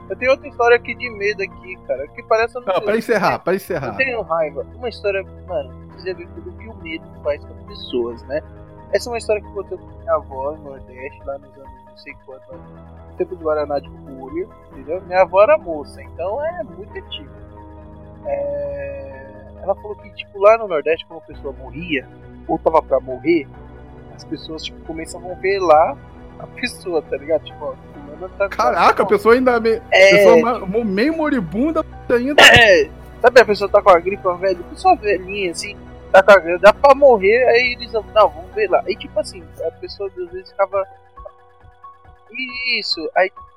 [0.10, 2.08] Eu tenho outra história aqui de medo aqui, cara.
[2.10, 2.56] Que parece.
[2.58, 3.96] eu não Não, pra encerrar, pra Eu encerrar.
[3.96, 4.66] tenho raiva.
[4.76, 5.74] Uma história, mano,
[6.04, 8.42] vê tudo que o medo faz com as pessoas, né?
[8.92, 11.98] Essa é uma história que aconteceu com minha avó no Nordeste, lá nos anos não
[11.98, 15.02] sei quanto, no tempo do Guaraná de Cúrio, entendeu?
[15.04, 17.30] Minha avó era moça, então é muito antigo.
[18.26, 19.32] É...
[19.62, 22.08] Ela falou que, tipo, lá no Nordeste, quando a pessoa morria,
[22.48, 23.48] ou tava pra morrer,
[24.16, 25.96] as pessoas, tipo, começavam a ver lá
[26.40, 27.44] a pessoa, tá ligado?
[27.44, 27.76] Tipo, ó.
[28.50, 32.42] Caraca, a pessoa ainda meio, É, pessoa meio moribunda ainda.
[32.44, 32.90] É,
[33.22, 35.78] sabe a pessoa tá com a gripe, uma velha, pessoa velhinha assim,
[36.12, 38.84] tá com a gripe, dá pra morrer, aí eles não, vamos ver lá.
[38.88, 40.84] E tipo assim, a pessoa às vezes ficava.
[42.80, 43.52] Isso, aí tipo,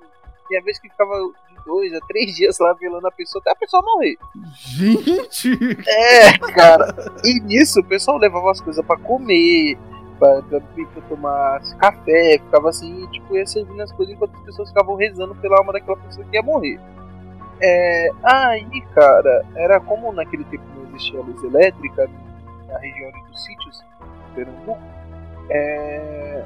[0.49, 1.15] tinha vez que ficava
[1.49, 4.17] de dois a três dias lá velando a pessoa até a pessoa morrer.
[4.55, 5.59] Gente!
[5.89, 6.95] É, cara.
[7.25, 9.79] E nisso o pessoal levava as coisas pra comer,
[10.25, 15.35] pra tomar café, ficava assim, tipo, ia servindo as coisas enquanto as pessoas ficavam rezando
[15.37, 16.79] pela alma daquela pessoa que ia morrer.
[17.61, 22.09] É, aí, cara, era como naquele tempo não existia luz elétrica
[22.68, 23.85] na região dos sítios,
[24.35, 24.79] Pernambuco.
[25.51, 26.45] É,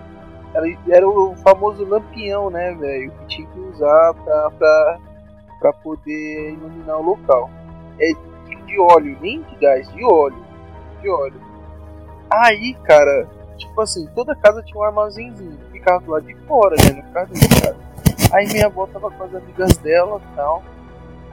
[0.54, 3.10] era, era o famoso lampião, né, velho?
[3.10, 4.98] Que tinha que usar pra, pra,
[5.60, 7.50] pra poder iluminar o local.
[8.00, 8.12] É
[8.68, 10.44] de óleo, nem de gás, de óleo.
[11.00, 11.40] De óleo.
[12.30, 13.26] Aí, cara,
[13.58, 15.58] tipo assim, toda casa tinha um armazenzinho.
[15.72, 16.92] Ficava do lado de fora, né?
[16.94, 17.76] Não ficava dentro de casa.
[18.32, 20.62] Aí minha avó tava com as amigas dela e tal.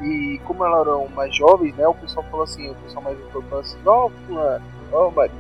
[0.02, 1.88] E como elas eram mais jovens, né?
[1.88, 5.36] O pessoal falou assim, o pessoal mais jovem falou assim, ó, fulano, ó, Maria,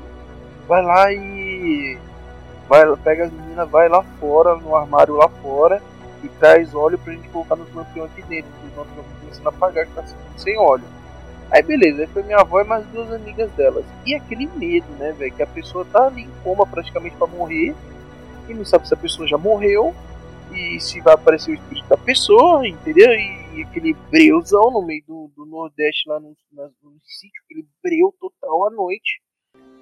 [0.67, 1.97] vai lá e.
[2.67, 5.81] Vai, pega as meninas, vai lá fora, no armário lá fora,
[6.23, 9.45] e traz óleo pra gente colocar nos lampiões aqui dentro, que os lampiões estão começando
[9.45, 10.03] a apagar, que tá
[10.37, 10.94] sem óleo.
[11.51, 13.85] Aí beleza, foi minha avó e mais duas amigas delas.
[14.05, 15.33] E aquele medo, né, velho?
[15.33, 17.75] Que a pessoa tá ali em coma praticamente pra morrer.
[18.49, 19.93] E não sabe se a pessoa já morreu.
[20.51, 23.11] E se vai aparecer o espírito da pessoa, entendeu?
[23.11, 28.13] E, aquele breuzão no meio do, do Nordeste lá no, na- no sítio, aquele breu
[28.19, 29.21] total à noite.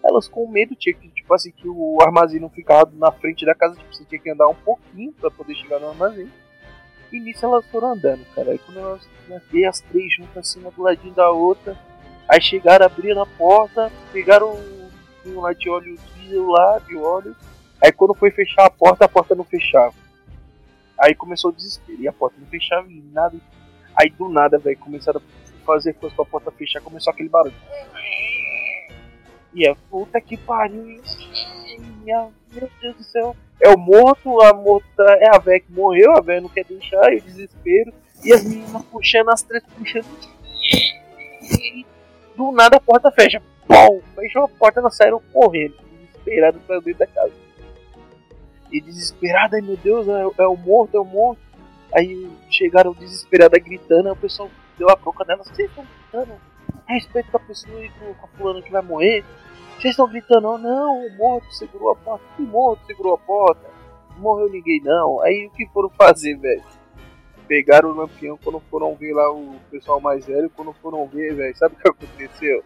[0.05, 3.55] Elas com medo, tinha que, tipo assim, que o armazém não ficava na frente da
[3.55, 6.30] casa, tipo, você tinha que andar um pouquinho pra poder chegar no armazém.
[7.14, 8.51] E nisso elas foram andando, cara.
[8.51, 11.78] Aí quando elas né, vê as três juntas assim, uma do ladinho da outra.
[12.28, 14.89] Aí chegaram, abriram a porta, pegaram um,
[15.28, 17.36] um lá de óleo diesel lá, de óleo.
[17.80, 19.93] Aí quando foi fechar a porta, a porta não fechava.
[20.99, 23.38] Aí começou o desespero, e a porta não fechava e nada.
[23.95, 27.53] Aí do nada, velho, começaram a fazer coisa pra porta fechar, começou aquele barulho.
[29.53, 31.18] E é puta que pariu isso.
[32.03, 33.36] Meu Deus do céu.
[33.64, 37.14] É o morto, a morta é a véia que morreu, a véia não quer deixar,
[37.14, 37.93] e o desespero.
[38.24, 40.05] E as meninas puxando as três, puxando.
[41.41, 41.86] E
[42.36, 43.41] do nada a porta fecha.
[43.66, 44.01] Pum!
[44.16, 47.32] Fechou a porta, elas saíram correndo, desesperadas pra dentro da casa.
[48.70, 51.41] E desesperada, meu Deus, é, é o morto, é o morto.
[51.93, 56.34] Aí chegaram desesperada gritando, aí o pessoal deu a bronca delas, vocês estão gritando?
[56.88, 59.24] Respeito com a pessoa e com, com a fulana que vai morrer.
[59.84, 62.23] Vocês estão gritando, oh, não, o morto segurou a porta.
[62.38, 63.69] Que morto segurou a porta?
[64.11, 65.19] Não morreu ninguém não.
[65.19, 66.63] Aí o que foram fazer, velho?
[67.49, 71.57] Pegaram o lampião quando foram ver lá o pessoal mais velho, quando foram ver, velho,
[71.57, 72.63] sabe o que aconteceu?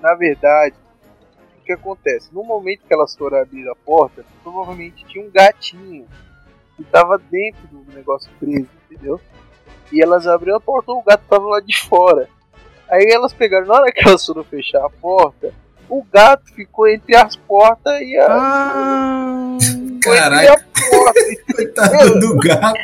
[0.00, 0.76] Na verdade,
[1.58, 2.32] o que acontece?
[2.32, 6.06] No momento que elas foram abrir a porta, provavelmente tinha um gatinho
[6.76, 9.20] que tava dentro do negócio preso, entendeu?
[9.90, 12.28] E elas abriram a porta, o gato tava lá de fora.
[12.88, 15.52] Aí elas pegaram, na hora que elas foram fechar a porta,
[15.88, 18.26] o gato ficou entre as portas e a.
[18.28, 19.58] Ah,
[20.04, 20.64] porta.
[21.54, 22.78] coitado do gato.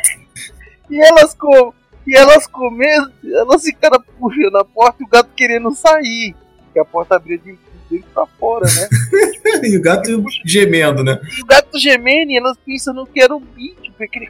[0.89, 1.73] E elas com.
[2.07, 6.35] E elas comendo, elas ficaram puxando a porta e o gato querendo sair.
[6.71, 7.57] Que a porta abria de
[7.89, 8.89] dentro pra fora, né?
[9.63, 11.19] E o gato gemendo, né?
[11.37, 14.29] E o gato gemendo e elas pensando que era um bicho, porque ele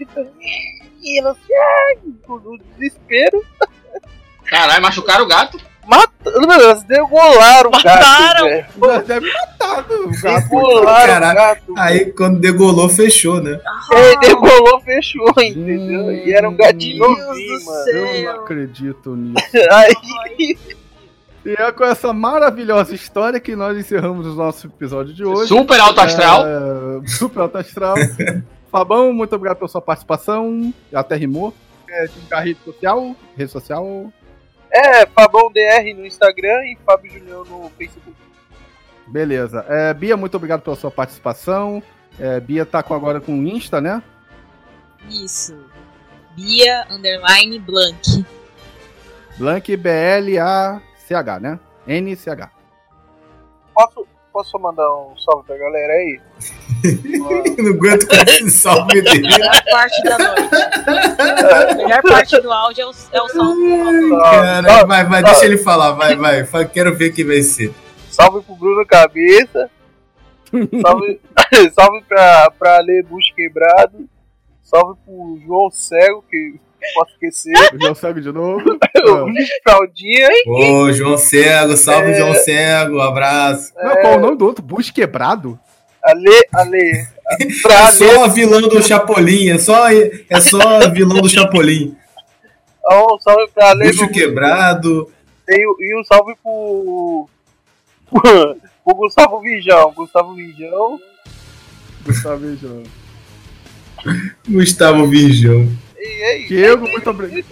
[1.00, 3.44] e elas, ai, no desespero,
[4.52, 5.58] Caralho, machucaram o gato?
[5.86, 8.44] Matando, meu, elas degolaram o gato, Mataram!
[8.44, 8.66] velho.
[9.06, 10.42] deve matado o gato.
[10.42, 11.62] Degolaram Caraca.
[11.68, 11.74] o gato.
[11.78, 13.60] Aí quando degolou, fechou, né?
[13.92, 16.12] É, degolou, fechou, entendeu?
[16.12, 17.84] E era um gatinho Deus novinho, do mano.
[17.84, 18.06] céu.
[18.06, 19.46] Eu não acredito nisso.
[19.72, 20.56] Aí,
[21.44, 25.48] E é com essa maravilhosa história que nós encerramos o nosso episódio de hoje.
[25.48, 26.44] Super alto astral.
[26.46, 27.96] É, super alto astral.
[28.70, 30.72] Fabão, muito obrigado pela sua participação.
[30.94, 31.52] Até rimou.
[31.90, 33.16] É, divulgar rede social.
[33.36, 34.12] Rede social.
[34.72, 38.16] É, Fabão DR no Instagram e Fábio Julião no Facebook.
[39.06, 39.66] Beleza.
[39.68, 41.82] É, Bia, muito obrigado pela sua participação.
[42.18, 44.02] É, Bia tá com, agora com o Insta, né?
[45.10, 45.54] Isso.
[46.34, 48.24] Bia Underline Blank.
[49.36, 51.60] Blank B-L-A-C-H, né?
[51.86, 52.50] N-C-H.
[53.74, 56.20] Posso, posso mandar um salve pra galera aí?
[57.58, 59.28] Não aguento com esse salve dele.
[59.28, 60.54] Melhor parte da noite.
[61.50, 64.18] A melhor parte do áudio é o, é o som.
[64.18, 66.44] Cara, vai, vai, deixa ele falar, vai, vai.
[66.72, 67.72] Quero ver quem vai ser.
[68.10, 69.70] Salve pro Bruno Cabeça.
[70.82, 71.20] Salve,
[71.72, 74.08] salve pra, pra Ale Bucho Quebrado.
[74.62, 76.58] Salve pro João Cego, que
[76.94, 77.52] posso esquecer.
[77.74, 78.62] O João segue de novo.
[79.06, 80.28] o Luiz Fraldinha.
[80.46, 83.72] Ô, João Cego, salve João Cego, abraço.
[83.76, 84.62] Não, qual é o nome do outro?
[84.64, 85.58] Bush quebrado?
[86.02, 87.06] Ale, Ale.
[87.62, 91.96] Pra É só vilão do Chapolin, é só, é só vilão do Chapolin.
[92.84, 93.86] Ó, um salve pra Ale.
[93.86, 95.12] Bucho do- quebrado.
[95.48, 97.28] E, e um salve pro.
[98.10, 99.92] pro Gustavo Vijão.
[99.94, 101.00] Gustavo Vijão.
[102.04, 102.82] Gustavo João.
[104.48, 105.68] Gustavo Virgão.
[106.48, 107.44] Diego, muito obrigado.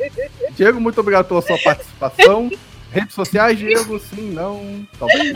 [0.56, 2.50] Diego, muito obrigado pela sua participação.
[2.92, 5.32] Redes sociais, Diego, sim, não, talvez.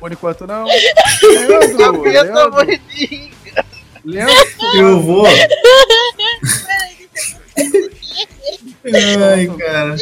[0.00, 0.64] Por enquanto não.
[1.22, 2.80] Leandro, Leandro.
[4.04, 4.34] Leandro,
[4.76, 5.26] Eu vou.
[8.84, 9.96] Ai, cara.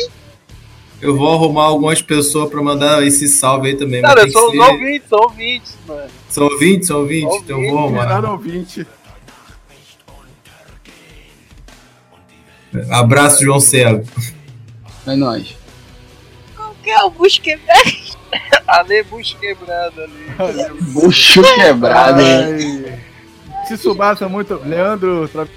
[1.01, 4.03] Eu vou arrumar algumas pessoas pra mandar esse salve aí também.
[4.03, 6.11] Cara, são os ser- ouvintes, são ouvintes, mano.
[6.29, 7.24] São 20, são 20?
[7.37, 8.03] Então eu vou arrumar.
[8.03, 8.87] viraram ouvinte.
[12.91, 14.05] Abraço, João Cego.
[15.07, 15.57] É nóis.
[16.57, 18.09] Qual que é o bucho quebrado?
[18.69, 20.83] Ale Bucho Quebrado ali.
[20.93, 22.21] Bucho quebrado.
[22.21, 22.99] Ai.
[23.66, 24.61] Se Subasa, muito.
[24.66, 25.49] Leandro, tra-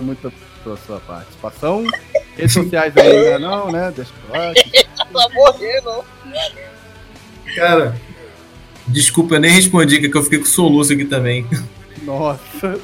[0.00, 0.32] muito
[0.64, 1.84] pela sua participação.
[2.36, 3.92] Redes sociais ainda não, né?
[3.94, 4.52] Deixa eu falar.
[5.12, 6.04] Tá morrendo.
[7.56, 7.96] Cara,
[8.86, 11.46] desculpa, eu nem respondi, que eu fiquei com soluço aqui também.
[12.02, 12.78] Nossa.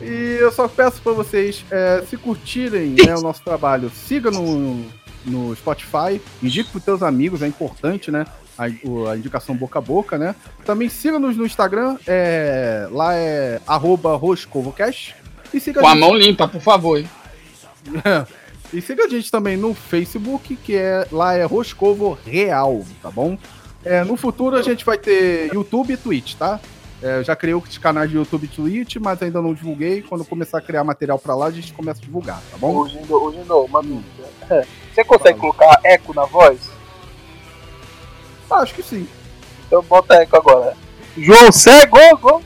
[0.00, 4.84] E eu só peço para vocês, é, se curtirem né, o nosso trabalho, siga no,
[5.24, 8.26] no Spotify, indique para teus amigos, é importante, né?
[8.58, 10.34] A, a indicação boca a boca, né?
[10.64, 15.14] Também siga-nos no Instagram, é, lá é arroba roscovocast.
[15.52, 16.98] E siga Com a gente- mão limpa, por favor.
[16.98, 17.08] hein?
[18.72, 23.36] e siga a gente também no Facebook, que é lá é Roscovo Real, tá bom?
[23.84, 26.60] É, no futuro a gente vai ter YouTube e Twitch, tá?
[27.02, 30.02] É, eu já criei os canais de YouTube e Twitch, mas ainda não divulguei.
[30.02, 32.74] Quando começar a criar material pra lá, a gente começa a divulgar, tá bom?
[32.76, 34.66] Hoje não, hoje não, uma dúvida.
[34.94, 36.58] Você consegue colocar eco na voz?
[38.50, 39.08] Ah, acho que sim.
[39.66, 40.76] Então bota eco agora.
[41.16, 41.96] João Cego!
[42.20, 42.42] Go.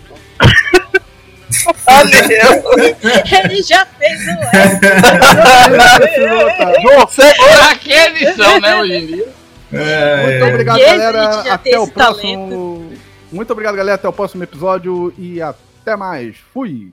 [3.45, 4.25] Ele já fez o
[6.83, 7.45] João Cego!
[7.59, 9.29] Pra que edição, né, hoje em dia?
[9.73, 11.33] É, Muito obrigado, galera.
[11.33, 12.93] gente já Até tem o próximo
[13.35, 13.97] muito obrigado, galera.
[13.97, 16.37] Até o próximo episódio e até mais.
[16.37, 16.93] Fui!